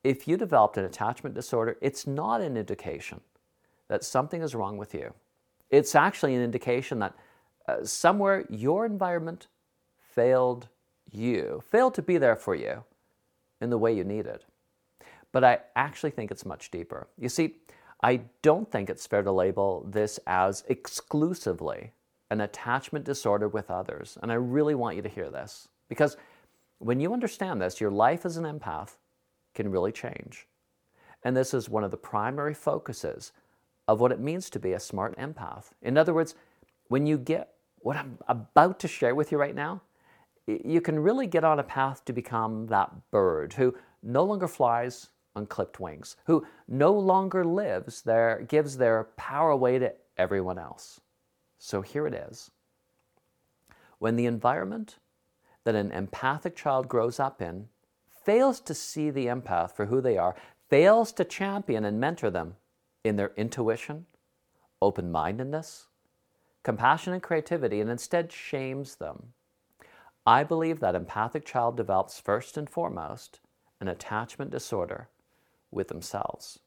If 0.04 0.28
you 0.28 0.38
developed 0.38 0.78
an 0.78 0.86
attachment 0.86 1.36
disorder, 1.36 1.78
it's 1.82 2.06
not 2.06 2.42
an 2.42 2.56
indication 2.58 3.22
that 3.88 4.04
something 4.04 4.42
is 4.42 4.54
wrong 4.54 4.78
with 4.78 4.94
you. 4.94 5.14
It's 5.70 5.96
actually 5.96 6.36
an 6.36 6.44
indication 6.44 7.00
that 7.00 7.16
uh, 7.68 7.84
somewhere 7.84 8.46
your 8.50 8.86
environment 8.86 9.48
failed 10.14 10.70
you, 11.10 11.62
failed 11.70 11.94
to 11.96 12.02
be 12.02 12.18
there 12.18 12.36
for 12.36 12.56
you 12.56 12.84
in 13.62 13.70
the 13.70 13.78
way 13.78 13.94
you 13.94 14.04
need 14.04 14.26
it. 14.26 14.46
But 15.32 15.44
I 15.44 15.60
actually 15.76 16.12
think 16.12 16.32
it's 16.32 16.46
much 16.46 16.72
deeper. 16.72 17.08
You 17.18 17.30
see, 17.30 17.56
I 18.02 18.22
don't 18.42 18.72
think 18.72 18.90
it's 18.90 19.08
fair 19.08 19.24
to 19.24 19.32
label 19.32 19.86
this 19.90 20.20
as 20.28 20.64
exclusively 20.68 21.92
an 22.30 22.42
attachment 22.42 23.06
disorder 23.06 23.48
with 23.48 23.72
others. 23.72 24.18
And 24.22 24.32
I 24.32 24.36
really 24.36 24.76
want 24.76 24.96
you 24.96 25.02
to 25.02 25.10
hear 25.10 25.30
this 25.30 25.68
because 25.90 26.18
when 26.80 27.00
you 27.00 27.14
understand 27.14 27.62
this, 27.62 27.82
your 27.82 27.92
life 27.92 28.26
as 28.26 28.38
an 28.38 28.44
empath 28.44 28.98
can 29.56 29.72
really 29.72 29.92
change. 29.92 30.48
And 31.24 31.36
this 31.36 31.54
is 31.54 31.70
one 31.70 31.84
of 31.84 31.92
the 31.92 31.98
primary 31.98 32.54
focuses 32.54 33.32
of 33.88 34.00
what 34.00 34.12
it 34.12 34.20
means 34.20 34.50
to 34.52 34.60
be 34.60 34.74
a 34.74 34.80
smart 34.80 35.18
empath. 35.18 35.72
In 35.82 35.98
other 35.98 36.14
words, 36.14 36.36
when 36.90 37.08
you 37.08 37.18
get 37.18 37.54
what 37.80 37.98
I'm 37.98 38.18
about 38.28 38.80
to 38.82 38.88
share 38.88 39.16
with 39.16 39.32
you 39.32 39.38
right 39.38 39.56
now, 39.56 39.82
you 40.48 40.82
can 40.82 41.00
really 41.00 41.28
get 41.28 41.44
on 41.44 41.60
a 41.60 41.64
path 41.64 42.06
to 42.06 42.14
become 42.14 42.68
that 42.68 42.92
bird 43.12 43.54
who 43.54 43.76
no 44.02 44.24
longer 44.24 44.48
flies 44.48 45.10
on 45.36 45.46
clipped 45.46 45.80
wings, 45.80 46.16
who 46.26 46.46
no 46.68 46.92
longer 46.92 47.44
lives 47.44 48.02
there, 48.02 48.46
gives 48.48 48.78
their 48.78 49.06
power 49.18 49.52
away 49.52 49.78
to 49.78 49.94
everyone 50.18 50.58
else. 50.58 51.02
So 51.60 51.82
here 51.82 52.08
it 52.08 52.14
is. 52.14 52.50
When 54.00 54.16
the 54.16 54.26
environment 54.26 54.98
that 55.64 55.76
an 55.76 55.92
empathic 55.92 56.56
child 56.56 56.88
grows 56.88 57.20
up 57.20 57.42
in 57.42 57.68
fails 58.24 58.60
to 58.62 58.74
see 58.74 59.10
the 59.10 59.28
empath 59.28 59.72
for 59.76 59.86
who 59.86 60.02
they 60.02 60.18
are, 60.18 60.36
fails 60.70 61.12
to 61.14 61.24
champion 61.24 61.86
and 61.86 62.00
mentor 62.00 62.30
them 62.30 62.56
in 63.04 63.16
their 63.16 63.32
intuition, 63.38 64.06
open 64.82 65.12
mindedness, 65.12 65.88
compassion, 66.64 67.14
and 67.14 67.24
creativity, 67.24 67.80
and 67.80 67.90
instead 67.90 68.32
shames 68.32 68.96
them. 68.96 69.34
I 70.28 70.44
believe 70.44 70.82
that 70.82 70.94
empathic 70.94 71.46
child 71.46 71.78
develops 71.78 72.20
first 72.20 72.58
and 72.58 72.70
foremost 72.70 73.40
an 73.80 73.88
attachment 73.88 74.52
disorder 74.52 75.08
with 75.72 75.88
themselves, 75.88 76.60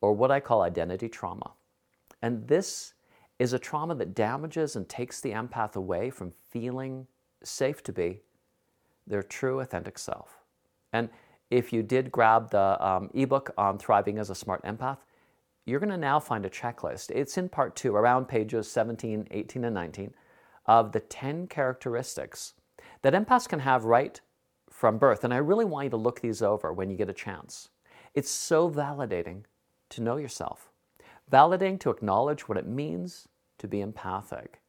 or 0.00 0.12
what 0.12 0.32
I 0.32 0.40
call 0.40 0.62
identity 0.62 1.08
trauma. 1.08 1.52
And 2.20 2.48
this 2.48 2.94
is 3.38 3.52
a 3.52 3.60
trauma 3.60 3.94
that 3.94 4.12
damages 4.12 4.74
and 4.74 4.88
takes 4.88 5.20
the 5.20 5.30
empath 5.30 5.76
away 5.76 6.10
from 6.10 6.32
feeling 6.50 7.06
safe 7.44 7.80
to 7.84 7.92
be 7.92 8.22
their 9.06 9.22
true, 9.22 9.60
authentic 9.60 9.96
self. 9.96 10.40
And 10.92 11.10
if 11.52 11.72
you 11.72 11.84
did 11.84 12.10
grab 12.10 12.50
the 12.50 12.84
um, 12.84 13.08
ebook 13.14 13.52
on 13.56 13.78
thriving 13.78 14.18
as 14.18 14.30
a 14.30 14.34
smart 14.34 14.64
empath, 14.64 14.98
you're 15.64 15.78
going 15.78 15.90
to 15.90 15.96
now 15.96 16.18
find 16.18 16.44
a 16.44 16.50
checklist. 16.50 17.12
It's 17.12 17.38
in 17.38 17.48
part 17.48 17.76
two, 17.76 17.94
around 17.94 18.26
pages 18.26 18.68
17, 18.68 19.28
18, 19.30 19.64
and 19.64 19.74
19, 19.74 20.12
of 20.66 20.90
the 20.90 21.00
10 21.00 21.46
characteristics 21.46 22.54
that 23.04 23.12
empaths 23.12 23.46
can 23.46 23.60
have 23.60 23.84
right 23.84 24.18
from 24.70 24.96
birth. 24.96 25.24
And 25.24 25.34
I 25.34 25.36
really 25.36 25.66
want 25.66 25.84
you 25.84 25.90
to 25.90 25.96
look 25.98 26.22
these 26.22 26.40
over 26.40 26.72
when 26.72 26.88
you 26.88 26.96
get 26.96 27.10
a 27.10 27.12
chance. 27.12 27.68
It's 28.14 28.30
so 28.30 28.70
validating 28.70 29.44
to 29.90 30.02
know 30.02 30.16
yourself, 30.16 30.72
validating 31.30 31.78
to 31.80 31.90
acknowledge 31.90 32.48
what 32.48 32.56
it 32.56 32.66
means 32.66 33.28
to 33.58 33.68
be 33.68 33.82
empathic, 33.82 34.62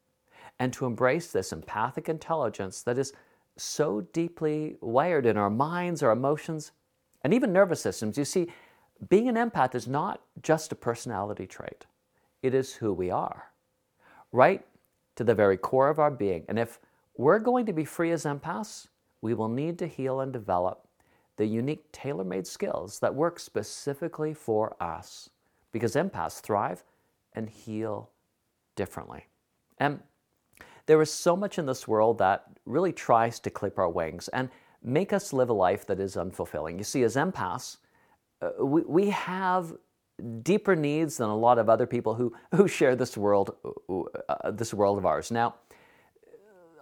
and 0.60 0.74
to 0.74 0.86
embrace 0.86 1.32
this 1.32 1.54
empathic 1.54 2.10
intelligence 2.10 2.82
that 2.84 2.98
is 2.98 3.14
so 3.56 4.02
deeply 4.12 4.76
wired 4.82 5.26
in 5.26 5.38
our 5.38 5.50
minds, 5.50 6.04
our 6.04 6.12
emotions, 6.12 6.74
and 7.24 7.34
even 7.34 7.54
nervous 7.54 7.80
systems. 7.80 8.18
You 8.18 8.26
see, 8.26 8.52
being 9.08 9.30
an 9.30 9.36
empath 9.36 9.76
is 9.76 9.88
not 9.88 10.22
just 10.42 10.74
a 10.74 10.76
personality 10.76 11.48
trait, 11.48 11.86
it 12.44 12.54
is 12.54 12.74
who 12.74 12.92
we 12.92 13.10
are, 13.10 13.52
right 14.34 14.66
to 15.16 15.24
the 15.24 15.34
very 15.34 15.56
core 15.56 15.88
of 15.88 16.00
our 16.00 16.12
being. 16.12 16.44
And 16.50 16.60
if 16.60 16.82
we're 17.18 17.40
going 17.40 17.66
to 17.66 17.74
be 17.74 17.86
free 17.86 18.12
as 18.12 18.26
empaths, 18.26 18.88
we 19.22 19.34
will 19.34 19.50
need 19.50 19.80
to 19.80 19.88
heal 19.88 20.20
and 20.20 20.32
develop 20.34 20.88
the 21.38 21.46
unique 21.46 21.92
tailor 21.92 22.24
made 22.24 22.48
skills 22.48 23.00
that 23.00 23.14
work 23.14 23.40
specifically 23.40 24.34
for 24.34 24.76
us 24.82 25.30
because 25.72 25.96
empaths 25.96 26.40
thrive 26.40 26.84
and 27.34 27.50
heal 27.50 28.10
differently. 28.76 29.26
And 29.78 30.00
there 30.86 31.02
is 31.02 31.12
so 31.12 31.36
much 31.36 31.58
in 31.58 31.66
this 31.66 31.88
world 31.88 32.18
that 32.20 32.46
really 32.66 32.94
tries 32.94 33.40
to 33.42 33.50
clip 33.50 33.78
our 33.78 33.90
wings 33.90 34.28
and 34.30 34.50
make 34.84 35.12
us 35.12 35.34
live 35.34 35.50
a 35.50 35.54
life 35.54 35.86
that 35.88 36.00
is 36.00 36.16
unfulfilling. 36.16 36.78
You 36.78 36.84
see, 36.84 37.04
as 37.04 37.16
empaths, 37.16 37.78
uh, 38.42 38.64
we, 38.64 39.10
have 39.10 39.74
deeper 40.44 40.76
needs 40.76 41.18
than 41.18 41.30
a 41.30 41.36
lot 41.36 41.58
of 41.58 41.70
other 41.70 41.88
people 41.88 42.14
who, 42.14 42.34
who 42.54 42.68
share 42.68 42.96
this 42.96 43.18
world, 43.18 43.56
uh, 44.30 44.52
this 44.52 44.74
world 44.74 44.98
of 44.98 45.06
ours. 45.06 45.32
Now, 45.32 45.56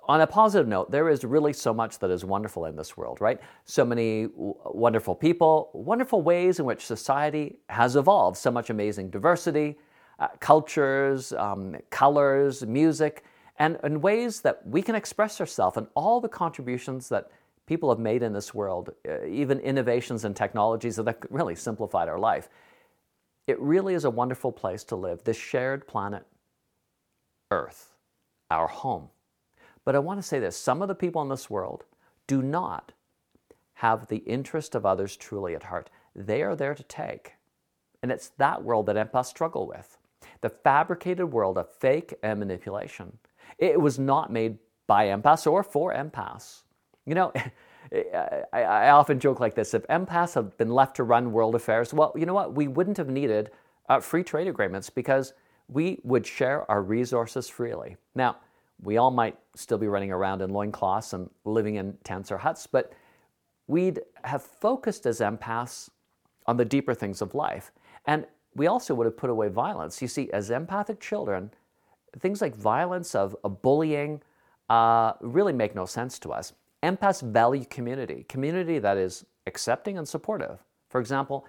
on 0.07 0.21
a 0.21 0.27
positive 0.27 0.67
note, 0.67 0.91
there 0.91 1.09
is 1.09 1.23
really 1.23 1.53
so 1.53 1.73
much 1.73 1.99
that 1.99 2.09
is 2.09 2.25
wonderful 2.25 2.65
in 2.65 2.75
this 2.75 2.97
world, 2.97 3.21
right? 3.21 3.39
So 3.65 3.85
many 3.85 4.23
w- 4.27 4.55
wonderful 4.65 5.15
people, 5.15 5.69
wonderful 5.73 6.21
ways 6.21 6.59
in 6.59 6.65
which 6.65 6.85
society 6.85 7.59
has 7.69 7.95
evolved, 7.95 8.37
so 8.37 8.51
much 8.51 8.69
amazing 8.69 9.09
diversity, 9.09 9.77
uh, 10.19 10.27
cultures, 10.39 11.31
um, 11.33 11.75
colors, 11.89 12.65
music, 12.65 13.23
and, 13.59 13.79
and 13.83 14.01
ways 14.01 14.41
that 14.41 14.65
we 14.67 14.81
can 14.81 14.95
express 14.95 15.39
ourselves 15.39 15.77
and 15.77 15.87
all 15.95 16.19
the 16.19 16.29
contributions 16.29 17.07
that 17.09 17.29
people 17.65 17.89
have 17.89 17.99
made 17.99 18.23
in 18.23 18.33
this 18.33 18.53
world, 18.53 18.89
uh, 19.07 19.25
even 19.25 19.59
innovations 19.59 20.25
and 20.25 20.35
technologies 20.35 20.97
that 20.97 21.07
have 21.07 21.17
really 21.29 21.55
simplified 21.55 22.09
our 22.09 22.19
life. 22.19 22.49
It 23.47 23.59
really 23.59 23.93
is 23.93 24.05
a 24.05 24.09
wonderful 24.09 24.51
place 24.51 24.83
to 24.85 24.95
live, 24.95 25.23
this 25.23 25.37
shared 25.37 25.87
planet, 25.87 26.25
Earth, 27.51 27.93
our 28.49 28.67
home. 28.67 29.09
But 29.85 29.95
I 29.95 29.99
want 29.99 30.19
to 30.19 30.27
say 30.27 30.39
this 30.39 30.55
some 30.55 30.81
of 30.81 30.87
the 30.87 30.95
people 30.95 31.21
in 31.21 31.29
this 31.29 31.49
world 31.49 31.83
do 32.27 32.41
not 32.41 32.93
have 33.75 34.07
the 34.07 34.17
interest 34.17 34.75
of 34.75 34.85
others 34.85 35.17
truly 35.17 35.55
at 35.55 35.63
heart. 35.63 35.89
They 36.15 36.41
are 36.41 36.55
there 36.55 36.75
to 36.75 36.83
take. 36.83 37.33
And 38.01 38.11
it's 38.11 38.29
that 38.37 38.63
world 38.63 38.85
that 38.87 38.95
empaths 38.95 39.25
struggle 39.27 39.67
with 39.67 39.97
the 40.41 40.49
fabricated 40.49 41.31
world 41.31 41.57
of 41.57 41.69
fake 41.69 42.13
and 42.23 42.39
manipulation. 42.39 43.17
It 43.57 43.79
was 43.79 43.99
not 43.99 44.31
made 44.31 44.57
by 44.87 45.07
empaths 45.07 45.49
or 45.49 45.63
for 45.63 45.93
empaths. 45.93 46.63
You 47.05 47.15
know, 47.15 47.33
I, 47.93 48.43
I, 48.53 48.89
often 48.89 49.19
joke 49.19 49.39
like 49.39 49.55
this 49.55 49.73
if 49.73 49.85
empaths 49.87 50.35
had 50.35 50.57
been 50.57 50.69
left 50.69 50.95
to 50.97 51.03
run 51.03 51.31
world 51.31 51.55
affairs, 51.55 51.93
well, 51.93 52.13
you 52.15 52.25
know 52.25 52.33
what? 52.33 52.55
We 52.55 52.67
wouldn't 52.67 52.97
have 52.97 53.09
needed 53.09 53.51
uh, 53.89 53.99
free 53.99 54.23
trade 54.23 54.47
agreements 54.47 54.89
because 54.89 55.33
we 55.67 55.99
would 56.03 56.25
share 56.25 56.69
our 56.69 56.81
resources 56.81 57.49
freely. 57.49 57.97
Now, 58.15 58.37
we 58.83 58.97
all 58.97 59.11
might 59.11 59.37
still 59.55 59.77
be 59.77 59.87
running 59.87 60.11
around 60.11 60.41
in 60.41 60.49
loincloths 60.49 61.13
and 61.13 61.29
living 61.45 61.75
in 61.75 61.97
tents 62.03 62.31
or 62.31 62.37
huts, 62.37 62.67
but 62.67 62.93
we'd 63.67 64.01
have 64.23 64.43
focused 64.43 65.05
as 65.05 65.19
empaths 65.19 65.89
on 66.45 66.57
the 66.57 66.65
deeper 66.65 66.93
things 66.93 67.21
of 67.21 67.33
life. 67.33 67.71
And 68.05 68.25
we 68.55 68.67
also 68.67 68.93
would 68.93 69.05
have 69.05 69.17
put 69.17 69.29
away 69.29 69.47
violence. 69.47 70.01
You 70.01 70.07
see, 70.07 70.29
as 70.31 70.49
empathic 70.49 70.99
children, 70.99 71.51
things 72.19 72.41
like 72.41 72.55
violence, 72.55 73.15
of, 73.15 73.35
of 73.43 73.61
bullying, 73.61 74.21
uh, 74.69 75.13
really 75.21 75.53
make 75.53 75.75
no 75.75 75.85
sense 75.85 76.19
to 76.19 76.31
us. 76.31 76.53
Empaths 76.83 77.21
value 77.21 77.65
community, 77.65 78.25
community 78.27 78.79
that 78.79 78.97
is 78.97 79.25
accepting 79.47 79.97
and 79.97 80.07
supportive. 80.07 80.59
For 80.89 80.99
example, 80.99 81.45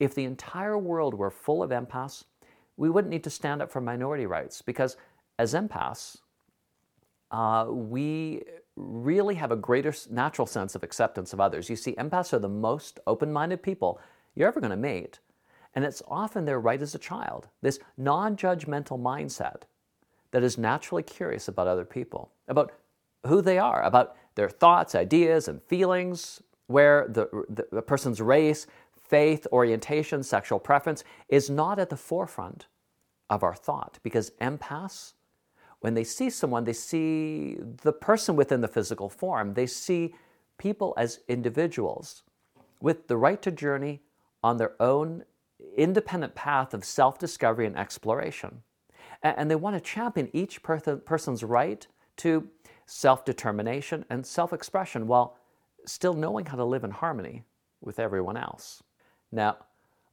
if 0.00 0.14
the 0.14 0.24
entire 0.24 0.78
world 0.78 1.14
were 1.14 1.30
full 1.30 1.62
of 1.62 1.70
empaths, 1.70 2.24
we 2.76 2.88
wouldn't 2.88 3.10
need 3.10 3.24
to 3.24 3.30
stand 3.30 3.60
up 3.60 3.70
for 3.70 3.80
minority 3.80 4.26
rights 4.26 4.62
because 4.62 4.96
as 5.38 5.54
empaths, 5.54 6.18
uh, 7.30 7.66
we 7.68 8.42
really 8.76 9.34
have 9.34 9.50
a 9.50 9.56
greater 9.56 9.92
natural 10.10 10.46
sense 10.46 10.74
of 10.74 10.82
acceptance 10.82 11.32
of 11.32 11.40
others. 11.40 11.68
You 11.68 11.76
see, 11.76 11.94
empaths 11.94 12.32
are 12.32 12.38
the 12.38 12.48
most 12.48 13.00
open 13.06 13.32
minded 13.32 13.62
people 13.62 14.00
you're 14.34 14.48
ever 14.48 14.60
going 14.60 14.70
to 14.70 14.76
meet. 14.76 15.18
And 15.74 15.84
it's 15.84 16.02
often 16.08 16.44
their 16.44 16.60
right 16.60 16.80
as 16.80 16.94
a 16.94 16.98
child, 16.98 17.48
this 17.60 17.78
non 17.96 18.36
judgmental 18.36 19.00
mindset 19.00 19.62
that 20.30 20.42
is 20.42 20.58
naturally 20.58 21.02
curious 21.02 21.48
about 21.48 21.66
other 21.66 21.84
people, 21.84 22.30
about 22.48 22.72
who 23.26 23.42
they 23.42 23.58
are, 23.58 23.82
about 23.82 24.16
their 24.34 24.48
thoughts, 24.48 24.94
ideas, 24.94 25.48
and 25.48 25.62
feelings, 25.62 26.42
where 26.66 27.06
the, 27.08 27.28
the, 27.48 27.66
the 27.72 27.82
person's 27.82 28.20
race, 28.20 28.66
faith, 29.08 29.46
orientation, 29.52 30.22
sexual 30.22 30.58
preference 30.58 31.02
is 31.28 31.50
not 31.50 31.78
at 31.78 31.90
the 31.90 31.96
forefront 31.96 32.66
of 33.30 33.42
our 33.42 33.54
thought 33.54 33.98
because 34.02 34.30
empaths 34.40 35.14
when 35.80 35.94
they 35.94 36.04
see 36.04 36.28
someone, 36.30 36.64
they 36.64 36.72
see 36.72 37.58
the 37.82 37.92
person 37.92 38.36
within 38.36 38.60
the 38.60 38.68
physical 38.68 39.08
form. 39.08 39.54
They 39.54 39.66
see 39.66 40.14
people 40.58 40.94
as 40.96 41.20
individuals 41.28 42.22
with 42.80 43.06
the 43.06 43.16
right 43.16 43.40
to 43.42 43.50
journey 43.50 44.02
on 44.42 44.56
their 44.56 44.80
own 44.80 45.24
independent 45.76 46.34
path 46.34 46.74
of 46.74 46.84
self 46.84 47.18
discovery 47.18 47.66
and 47.66 47.76
exploration. 47.76 48.62
And 49.22 49.50
they 49.50 49.56
want 49.56 49.74
to 49.76 49.80
champion 49.80 50.30
each 50.32 50.62
person's 50.62 51.42
right 51.42 51.86
to 52.18 52.48
self 52.86 53.24
determination 53.24 54.04
and 54.10 54.26
self 54.26 54.52
expression 54.52 55.06
while 55.06 55.36
still 55.86 56.14
knowing 56.14 56.46
how 56.46 56.56
to 56.56 56.64
live 56.64 56.84
in 56.84 56.90
harmony 56.90 57.44
with 57.80 57.98
everyone 57.98 58.36
else. 58.36 58.82
Now, 59.30 59.58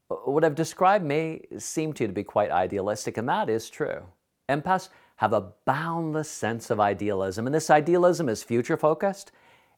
what 0.08 0.44
I've 0.44 0.56
described 0.56 1.04
may 1.04 1.42
seem 1.58 1.94
to 1.94 2.04
you 2.04 2.08
to 2.08 2.14
be 2.14 2.24
quite 2.24 2.52
idealistic, 2.52 3.18
and 3.18 3.28
that 3.28 3.50
is 3.50 3.70
true. 3.70 4.04
Empaths 4.50 4.90
have 5.18 5.34
a 5.34 5.52
boundless 5.66 6.30
sense 6.30 6.70
of 6.70 6.80
idealism, 6.80 7.46
and 7.46 7.56
this 7.56 7.70
idealism 7.70 8.28
is 8.28 8.44
future 8.44 8.78
focused. 8.78 9.32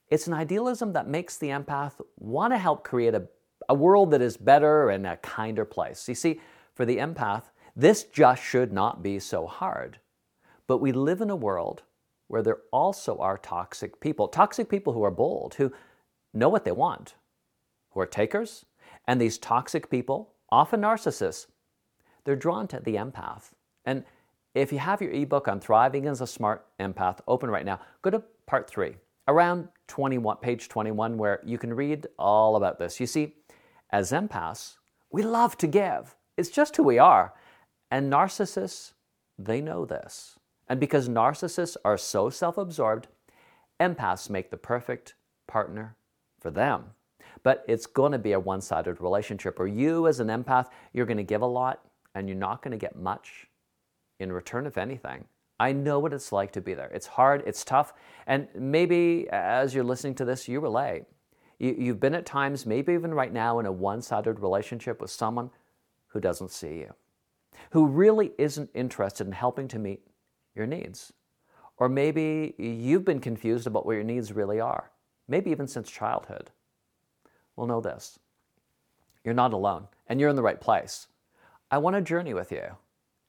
It's 0.08 0.26
an 0.26 0.34
idealism 0.34 0.92
that 0.94 1.08
makes 1.08 1.36
the 1.36 1.48
empath 1.48 2.00
want 2.18 2.52
to 2.52 2.58
help 2.58 2.82
create 2.82 3.14
a, 3.14 3.28
a 3.68 3.74
world 3.74 4.10
that 4.10 4.22
is 4.22 4.36
better 4.36 4.90
and 4.90 5.06
a 5.06 5.16
kinder 5.18 5.64
place. 5.64 6.08
You 6.08 6.14
see, 6.14 6.40
for 6.74 6.84
the 6.84 6.96
empath, 6.96 7.44
this 7.76 8.04
just 8.04 8.42
should 8.42 8.72
not 8.72 9.02
be 9.02 9.18
so 9.18 9.46
hard. 9.46 10.00
But 10.66 10.78
we 10.78 10.92
live 10.92 11.20
in 11.20 11.30
a 11.30 11.36
world 11.36 11.82
where 12.26 12.42
there 12.42 12.58
also 12.72 13.18
are 13.18 13.38
toxic 13.38 14.00
people, 14.00 14.28
toxic 14.28 14.68
people 14.68 14.92
who 14.92 15.02
are 15.04 15.10
bold, 15.10 15.54
who 15.54 15.72
know 16.34 16.48
what 16.48 16.64
they 16.64 16.72
want, 16.72 17.14
who 17.90 18.00
are 18.00 18.06
takers, 18.06 18.64
and 19.06 19.20
these 19.20 19.38
toxic 19.38 19.90
people, 19.90 20.34
often 20.50 20.82
narcissists, 20.82 21.46
they're 22.24 22.36
drawn 22.36 22.68
to 22.68 22.80
the 22.80 22.96
empath. 22.96 23.52
And 23.84 24.04
if 24.58 24.72
you 24.72 24.78
have 24.80 25.00
your 25.00 25.12
ebook 25.12 25.46
on 25.46 25.60
thriving 25.60 26.06
as 26.06 26.20
a 26.20 26.26
smart 26.26 26.66
empath 26.80 27.20
open 27.28 27.50
right 27.50 27.64
now, 27.64 27.80
go 28.02 28.10
to 28.10 28.22
part 28.46 28.68
three, 28.68 28.96
around 29.28 29.68
21, 29.86 30.38
page 30.38 30.68
21, 30.68 31.16
where 31.16 31.40
you 31.44 31.58
can 31.58 31.72
read 31.72 32.06
all 32.18 32.56
about 32.56 32.78
this. 32.78 32.98
You 32.98 33.06
see, 33.06 33.34
as 33.90 34.10
empaths, 34.10 34.76
we 35.10 35.22
love 35.22 35.56
to 35.58 35.66
give. 35.66 36.16
It's 36.36 36.50
just 36.50 36.76
who 36.76 36.82
we 36.82 36.98
are. 36.98 37.34
And 37.90 38.12
narcissists, 38.12 38.92
they 39.38 39.60
know 39.60 39.84
this. 39.84 40.38
And 40.68 40.80
because 40.80 41.08
narcissists 41.08 41.76
are 41.84 41.96
so 41.96 42.28
self 42.28 42.58
absorbed, 42.58 43.06
empaths 43.80 44.28
make 44.28 44.50
the 44.50 44.56
perfect 44.56 45.14
partner 45.46 45.96
for 46.40 46.50
them. 46.50 46.84
But 47.42 47.64
it's 47.68 47.86
going 47.86 48.12
to 48.12 48.18
be 48.18 48.32
a 48.32 48.40
one 48.40 48.60
sided 48.60 49.00
relationship 49.00 49.58
where 49.58 49.68
you, 49.68 50.06
as 50.06 50.20
an 50.20 50.28
empath, 50.28 50.68
you're 50.92 51.06
going 51.06 51.16
to 51.16 51.22
give 51.22 51.42
a 51.42 51.46
lot 51.46 51.84
and 52.14 52.28
you're 52.28 52.36
not 52.36 52.62
going 52.62 52.72
to 52.72 52.78
get 52.78 52.96
much 52.96 53.47
in 54.18 54.32
return 54.32 54.66
of 54.66 54.78
anything. 54.78 55.24
I 55.60 55.72
know 55.72 55.98
what 55.98 56.12
it's 56.12 56.30
like 56.30 56.52
to 56.52 56.60
be 56.60 56.74
there. 56.74 56.88
It's 56.88 57.06
hard, 57.06 57.42
it's 57.46 57.64
tough, 57.64 57.92
and 58.26 58.48
maybe 58.54 59.28
as 59.30 59.74
you're 59.74 59.84
listening 59.84 60.14
to 60.16 60.24
this, 60.24 60.46
you 60.48 60.60
relate. 60.60 61.04
You, 61.58 61.88
have 61.88 61.98
been 61.98 62.14
at 62.14 62.24
times, 62.24 62.64
maybe 62.64 62.92
even 62.92 63.12
right 63.12 63.32
now, 63.32 63.58
in 63.58 63.66
a 63.66 63.72
one 63.72 64.00
sided 64.00 64.38
relationship 64.38 65.00
with 65.00 65.10
someone 65.10 65.50
who 66.08 66.20
doesn't 66.20 66.52
see 66.52 66.76
you, 66.76 66.94
who 67.70 67.86
really 67.86 68.30
isn't 68.38 68.70
interested 68.74 69.26
in 69.26 69.32
helping 69.32 69.66
to 69.68 69.78
meet 69.80 70.00
your 70.54 70.66
needs. 70.66 71.12
Or 71.76 71.88
maybe 71.88 72.54
you've 72.58 73.04
been 73.04 73.20
confused 73.20 73.66
about 73.66 73.86
what 73.86 73.94
your 73.94 74.04
needs 74.04 74.30
really 74.30 74.60
are, 74.60 74.92
maybe 75.26 75.50
even 75.50 75.66
since 75.66 75.90
childhood. 75.90 76.50
Well, 77.56 77.66
know 77.66 77.80
this 77.80 78.20
you're 79.24 79.34
not 79.34 79.52
alone, 79.52 79.88
and 80.06 80.20
you're 80.20 80.30
in 80.30 80.36
the 80.36 80.42
right 80.42 80.60
place. 80.60 81.08
I 81.72 81.78
want 81.78 81.96
to 81.96 82.02
journey 82.02 82.34
with 82.34 82.52
you 82.52 82.76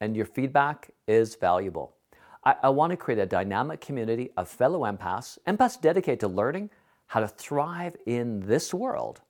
and 0.02 0.16
your 0.16 0.26
feedback 0.26 0.92
is 1.08 1.36
valuable. 1.36 1.96
I, 2.44 2.56
I 2.64 2.70
want 2.70 2.92
to 2.92 2.98
create 2.98 3.20
a 3.20 3.26
dynamic 3.26 3.82
community 3.82 4.32
of 4.38 4.48
fellow 4.48 4.82
empaths, 4.82 5.38
empaths 5.48 5.80
dedicated 5.80 6.22
to 6.22 6.28
learning 6.28 6.70
how 7.08 7.20
to 7.20 7.28
thrive 7.28 7.96
in 8.06 8.42
this 8.42 8.74
world, 8.74 9.22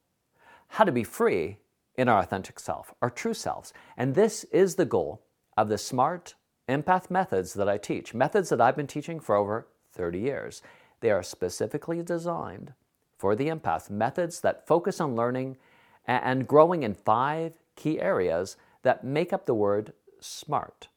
how 0.68 0.84
to 0.84 0.92
be 0.92 1.04
free 1.04 1.58
in 1.96 2.08
our 2.08 2.20
authentic 2.20 2.60
self, 2.60 2.94
our 3.02 3.10
true 3.10 3.34
selves. 3.34 3.74
And 3.98 4.16
this 4.16 4.44
is 4.46 4.76
the 4.76 4.86
goal 4.86 5.22
of 5.58 5.70
the 5.70 5.78
smart 5.78 6.36
empath 6.68 7.10
methods 7.10 7.54
that 7.56 7.68
I 7.68 7.78
teach, 7.78 8.14
methods 8.14 8.50
that 8.50 8.62
I've 8.62 8.76
been 8.76 8.88
teaching 8.88 9.20
for 9.20 9.36
over 9.36 9.68
30 9.94 10.20
years. 10.20 10.62
They 11.02 11.12
are 11.12 11.24
specifically 11.24 12.04
designed 12.04 12.74
for 13.18 13.36
the 13.36 13.48
empath, 13.48 13.90
methods 13.90 14.42
that 14.42 14.68
focus 14.68 15.02
on 15.02 15.16
learning 15.16 15.58
and 16.06 16.48
growing 16.48 16.84
in 16.84 16.94
five 16.94 17.54
key 17.76 18.00
areas 18.00 18.56
that 18.84 19.04
make 19.04 19.34
up 19.34 19.46
the 19.46 19.54
word 19.54 19.94
smart. 20.20 20.88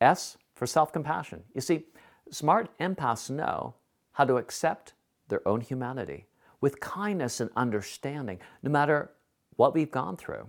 S 0.00 0.36
for 0.54 0.66
self 0.66 0.92
compassion. 0.92 1.42
You 1.54 1.60
see, 1.60 1.86
smart 2.30 2.70
empaths 2.78 3.30
know 3.30 3.74
how 4.12 4.24
to 4.24 4.36
accept 4.36 4.94
their 5.28 5.46
own 5.46 5.60
humanity 5.60 6.26
with 6.60 6.80
kindness 6.80 7.40
and 7.40 7.50
understanding, 7.56 8.38
no 8.62 8.70
matter 8.70 9.10
what 9.56 9.74
we've 9.74 9.90
gone 9.90 10.16
through. 10.16 10.48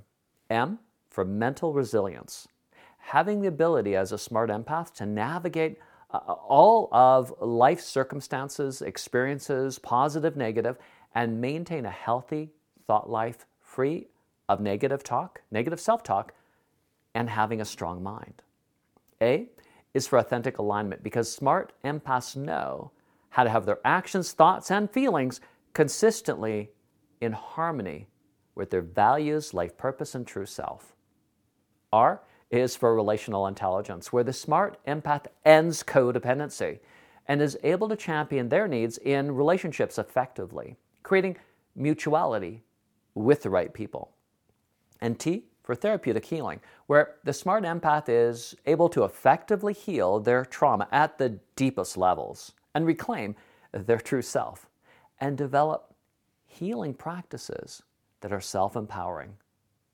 M 0.49 0.79
for 1.09 1.25
mental 1.25 1.73
resilience. 1.73 2.47
Having 2.97 3.41
the 3.41 3.47
ability 3.47 3.95
as 3.95 4.11
a 4.11 4.17
smart 4.17 4.49
empath 4.49 4.93
to 4.95 5.05
navigate 5.05 5.79
uh, 6.11 6.17
all 6.17 6.89
of 6.91 7.33
life 7.39 7.81
circumstances, 7.81 8.81
experiences, 8.81 9.79
positive, 9.79 10.35
negative, 10.35 10.77
and 11.15 11.39
maintain 11.39 11.85
a 11.85 11.91
healthy 11.91 12.51
thought 12.87 13.09
life 13.09 13.45
free 13.59 14.07
of 14.47 14.59
negative 14.59 15.03
talk, 15.03 15.41
negative 15.51 15.79
self 15.79 16.03
talk, 16.03 16.33
and 17.13 17.29
having 17.29 17.61
a 17.61 17.65
strong 17.65 18.01
mind. 18.03 18.41
A 19.21 19.47
is 19.93 20.07
for 20.07 20.19
authentic 20.19 20.57
alignment 20.57 21.03
because 21.03 21.31
smart 21.31 21.73
empaths 21.83 22.35
know 22.35 22.91
how 23.29 23.43
to 23.43 23.49
have 23.49 23.65
their 23.65 23.79
actions, 23.83 24.31
thoughts, 24.31 24.71
and 24.71 24.89
feelings 24.89 25.41
consistently 25.73 26.69
in 27.21 27.31
harmony 27.31 28.07
with 28.55 28.69
their 28.69 28.81
values, 28.81 29.53
life 29.53 29.77
purpose, 29.77 30.15
and 30.15 30.25
true 30.25 30.45
self. 30.45 30.95
R 31.91 32.21
is 32.49 32.75
for 32.75 32.95
relational 32.95 33.47
intelligence, 33.47 34.11
where 34.11 34.23
the 34.23 34.33
smart 34.33 34.77
empath 34.85 35.27
ends 35.45 35.83
codependency 35.83 36.79
and 37.27 37.41
is 37.41 37.57
able 37.63 37.87
to 37.87 37.95
champion 37.95 38.49
their 38.49 38.67
needs 38.67 38.97
in 38.97 39.31
relationships 39.31 39.99
effectively, 39.99 40.75
creating 41.03 41.37
mutuality 41.75 42.63
with 43.13 43.43
the 43.43 43.49
right 43.49 43.73
people. 43.73 44.11
And 44.99 45.19
T 45.19 45.45
for 45.69 45.75
therapeutic 45.75 46.25
healing, 46.25 46.59
where 46.87 47.17
the 47.23 47.31
smart 47.31 47.63
empath 47.63 48.05
is 48.07 48.55
able 48.65 48.89
to 48.89 49.03
effectively 49.03 49.71
heal 49.71 50.19
their 50.19 50.43
trauma 50.43 50.87
at 50.91 51.19
the 51.19 51.37
deepest 51.55 51.95
levels 51.95 52.53
and 52.73 52.87
reclaim 52.87 53.35
their 53.71 53.99
true 53.99 54.23
self 54.23 54.67
and 55.19 55.37
develop 55.37 55.93
healing 56.47 56.91
practices 56.91 57.83
that 58.21 58.33
are 58.33 58.41
self 58.41 58.75
empowering. 58.75 59.35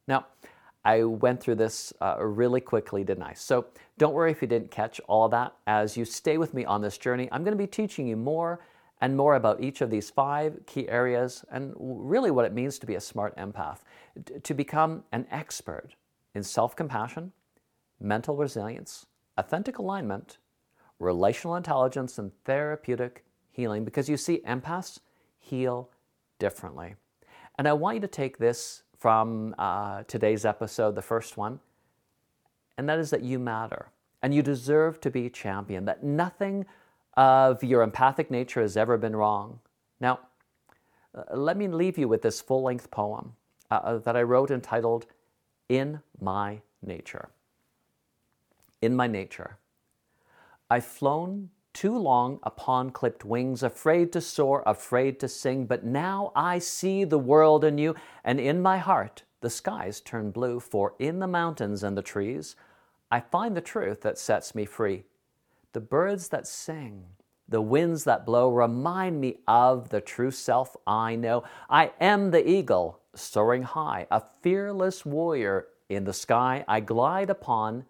Now, 0.07 0.27
I 0.85 1.03
went 1.03 1.41
through 1.41 1.55
this 1.55 1.91
uh, 1.99 2.23
really 2.25 2.61
quickly, 2.61 3.03
didn't 3.03 3.23
I? 3.23 3.33
So 3.33 3.65
don't 3.97 4.13
worry 4.13 4.31
if 4.31 4.41
you 4.41 4.47
didn't 4.47 4.71
catch 4.71 5.01
all 5.07 5.25
of 5.25 5.31
that. 5.31 5.55
As 5.67 5.97
you 5.97 6.05
stay 6.05 6.37
with 6.37 6.53
me 6.53 6.63
on 6.63 6.81
this 6.81 6.97
journey, 6.97 7.27
I'm 7.33 7.43
going 7.43 7.51
to 7.51 7.61
be 7.61 7.67
teaching 7.67 8.07
you 8.07 8.15
more 8.15 8.61
and 9.05 9.15
more 9.15 9.35
about 9.35 9.61
each 9.61 9.81
of 9.81 9.91
these 9.91 10.09
five 10.09 10.57
key 10.65 10.89
areas 10.89 11.45
and 11.51 11.75
really 11.77 12.31
what 12.31 12.43
it 12.43 12.51
means 12.51 12.79
to 12.79 12.87
be 12.87 12.95
a 12.95 12.99
smart 12.99 13.37
empath, 13.37 13.81
to 14.41 14.53
become 14.55 15.03
an 15.11 15.27
expert 15.29 15.91
in 16.33 16.41
self 16.41 16.75
compassion, 16.75 17.31
mental 17.99 18.35
resilience, 18.35 19.05
authentic 19.37 19.77
alignment, 19.77 20.39
relational 20.97 21.55
intelligence, 21.55 22.17
and 22.17 22.31
therapeutic 22.45 23.23
healing. 23.51 23.85
Because 23.85 24.09
you 24.09 24.17
see, 24.17 24.39
empaths 24.39 24.97
heal 25.37 25.91
differently. 26.39 26.95
And 27.59 27.67
I 27.67 27.73
want 27.73 27.97
you 27.97 28.01
to 28.01 28.07
take 28.07 28.39
this 28.39 28.81
from 28.97 29.53
uh, 29.59 30.01
today's 30.07 30.45
episode, 30.45 30.95
the 30.95 31.03
first 31.03 31.37
one, 31.37 31.59
and 32.79 32.89
that 32.89 32.97
is 32.97 33.11
that 33.11 33.21
you 33.21 33.37
matter 33.37 33.91
and 34.23 34.33
you 34.33 34.41
deserve 34.41 34.99
to 35.01 35.11
be 35.11 35.29
championed, 35.29 35.87
that 35.87 36.03
nothing 36.03 36.65
of 37.17 37.63
your 37.63 37.81
empathic 37.81 38.29
nature 38.29 38.61
has 38.61 38.75
ever 38.75 38.97
been 38.97 39.15
wrong. 39.15 39.59
Now, 39.99 40.19
uh, 41.15 41.35
let 41.35 41.57
me 41.57 41.67
leave 41.67 41.97
you 41.97 42.07
with 42.07 42.21
this 42.21 42.41
full 42.41 42.63
length 42.63 42.91
poem 42.91 43.33
uh, 43.71 43.75
uh, 43.75 43.97
that 43.99 44.15
I 44.15 44.21
wrote 44.21 44.51
entitled 44.51 45.05
In 45.69 46.01
My 46.19 46.61
Nature. 46.81 47.29
In 48.81 48.95
my 48.95 49.07
nature, 49.07 49.57
I've 50.69 50.85
flown 50.85 51.49
too 51.73 51.97
long 51.97 52.39
upon 52.43 52.89
clipped 52.89 53.25
wings, 53.25 53.61
afraid 53.63 54.11
to 54.13 54.21
soar, 54.21 54.63
afraid 54.65 55.19
to 55.19 55.27
sing. 55.27 55.65
But 55.65 55.83
now 55.83 56.31
I 56.35 56.59
see 56.59 57.03
the 57.03 57.19
world 57.19 57.63
anew, 57.63 57.95
and 58.23 58.39
in 58.39 58.61
my 58.61 58.77
heart 58.77 59.23
the 59.41 59.49
skies 59.49 59.99
turn 59.99 60.31
blue. 60.31 60.59
For 60.59 60.93
in 60.99 61.19
the 61.19 61.27
mountains 61.27 61.83
and 61.83 61.97
the 61.97 62.01
trees, 62.01 62.55
I 63.11 63.19
find 63.19 63.55
the 63.55 63.61
truth 63.61 64.01
that 64.01 64.17
sets 64.17 64.55
me 64.55 64.65
free. 64.65 65.03
The 65.75 65.81
birds 65.81 66.29
that 66.29 66.47
sing, 66.47 67.03
the 67.49 67.59
winds 67.59 68.05
that 68.05 68.25
blow 68.25 68.49
remind 68.49 69.19
me 69.19 69.39
of 69.45 69.89
the 69.89 69.99
true 69.99 70.31
self 70.31 70.73
I 70.87 71.17
know. 71.17 71.43
I 71.69 71.91
am 71.99 72.31
the 72.31 72.49
eagle 72.49 73.01
soaring 73.13 73.63
high, 73.63 74.07
a 74.09 74.23
fearless 74.41 75.05
warrior 75.05 75.67
in 75.89 76.05
the 76.05 76.13
sky. 76.13 76.63
I 76.65 76.79
glide 76.79 77.29
upon 77.29 77.83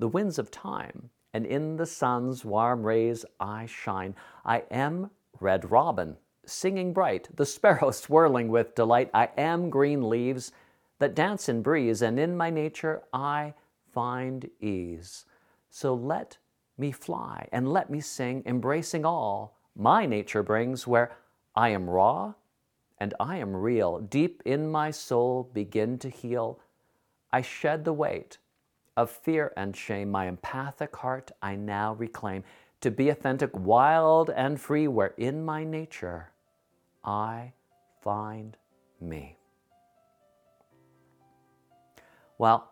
the 0.00 0.08
winds 0.08 0.40
of 0.40 0.50
time 0.50 1.10
and 1.32 1.46
in 1.46 1.76
the 1.76 1.86
sun's 1.86 2.44
warm 2.44 2.82
rays 2.82 3.24
I 3.38 3.66
shine. 3.66 4.16
I 4.44 4.64
am 4.72 5.12
red 5.38 5.70
robin, 5.70 6.16
singing 6.44 6.92
bright, 6.92 7.28
the 7.36 7.46
sparrow 7.46 7.90
swirling 7.92 8.48
with 8.48 8.74
delight. 8.74 9.10
I 9.14 9.28
am 9.36 9.70
green 9.70 10.08
leaves 10.08 10.50
that 10.98 11.14
dance 11.14 11.48
in 11.48 11.62
breeze, 11.62 12.02
and 12.02 12.18
in 12.18 12.36
my 12.36 12.50
nature 12.50 13.04
I 13.12 13.54
find 13.92 14.50
ease. 14.58 15.26
So 15.70 15.94
let 15.94 16.38
me 16.76 16.92
fly 16.92 17.48
and 17.52 17.72
let 17.72 17.90
me 17.90 18.00
sing, 18.00 18.42
embracing 18.46 19.04
all 19.04 19.56
my 19.76 20.06
nature 20.06 20.42
brings, 20.42 20.86
where 20.86 21.16
I 21.54 21.70
am 21.70 21.88
raw 21.88 22.34
and 22.98 23.14
I 23.18 23.38
am 23.38 23.54
real. 23.54 23.98
Deep 23.98 24.42
in 24.44 24.70
my 24.70 24.90
soul 24.90 25.50
begin 25.52 25.98
to 25.98 26.08
heal. 26.08 26.60
I 27.32 27.42
shed 27.42 27.84
the 27.84 27.92
weight 27.92 28.38
of 28.96 29.10
fear 29.10 29.52
and 29.56 29.76
shame, 29.76 30.10
my 30.10 30.28
empathic 30.28 30.94
heart 30.96 31.32
I 31.42 31.56
now 31.56 31.94
reclaim 31.94 32.44
to 32.80 32.90
be 32.90 33.08
authentic, 33.08 33.50
wild, 33.54 34.30
and 34.30 34.60
free, 34.60 34.86
where 34.88 35.14
in 35.16 35.44
my 35.44 35.64
nature 35.64 36.30
I 37.02 37.52
find 38.02 38.56
me. 39.00 39.38
Well, 42.38 42.70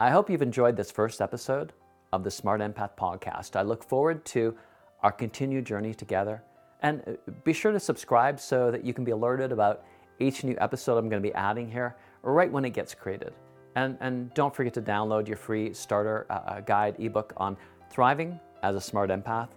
I 0.00 0.10
hope 0.10 0.30
you've 0.30 0.42
enjoyed 0.42 0.76
this 0.76 0.90
first 0.90 1.20
episode 1.20 1.72
of 2.14 2.22
the 2.22 2.30
Smart 2.30 2.60
Empath 2.60 2.96
podcast. 2.96 3.56
I 3.56 3.62
look 3.62 3.82
forward 3.82 4.24
to 4.26 4.54
our 5.02 5.10
continued 5.10 5.64
journey 5.64 5.92
together. 5.92 6.42
And 6.82 7.02
uh, 7.06 7.32
be 7.42 7.52
sure 7.52 7.72
to 7.72 7.80
subscribe 7.80 8.38
so 8.38 8.70
that 8.70 8.84
you 8.84 8.94
can 8.94 9.04
be 9.04 9.10
alerted 9.10 9.50
about 9.50 9.84
each 10.20 10.44
new 10.44 10.56
episode 10.60 10.96
I'm 10.96 11.08
going 11.08 11.20
to 11.20 11.28
be 11.28 11.34
adding 11.34 11.68
here 11.68 11.96
right 12.22 12.50
when 12.50 12.64
it 12.64 12.70
gets 12.70 12.94
created. 12.94 13.32
And, 13.74 13.98
and 14.00 14.32
don't 14.34 14.54
forget 14.54 14.72
to 14.74 14.82
download 14.82 15.26
your 15.26 15.36
free 15.36 15.74
starter 15.74 16.26
uh, 16.30 16.34
uh, 16.34 16.60
guide 16.60 16.94
ebook 17.00 17.32
on 17.36 17.56
thriving 17.90 18.38
as 18.62 18.76
a 18.76 18.80
smart 18.80 19.10
empath 19.10 19.48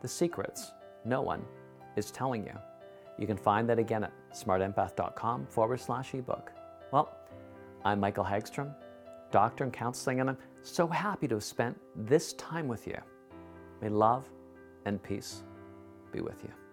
the 0.00 0.08
secrets 0.08 0.72
no 1.04 1.20
one 1.20 1.42
is 1.96 2.10
telling 2.10 2.44
you. 2.44 2.52
You 3.18 3.26
can 3.26 3.36
find 3.36 3.68
that 3.68 3.78
again 3.78 4.04
at 4.04 4.12
smartempath.com 4.32 5.46
forward 5.46 5.80
slash 5.80 6.14
ebook. 6.14 6.52
Well, 6.92 7.16
I'm 7.84 8.00
Michael 8.00 8.24
Haggstrom, 8.24 8.74
doctor 9.34 9.64
and 9.64 9.72
counseling, 9.72 10.20
and 10.20 10.30
I'm 10.30 10.38
so 10.62 10.86
happy 10.86 11.26
to 11.26 11.34
have 11.34 11.42
spent 11.42 11.76
this 11.96 12.34
time 12.34 12.68
with 12.68 12.86
you. 12.86 12.96
May 13.82 13.88
love 13.88 14.24
and 14.84 15.02
peace 15.02 15.42
be 16.12 16.20
with 16.20 16.40
you. 16.44 16.63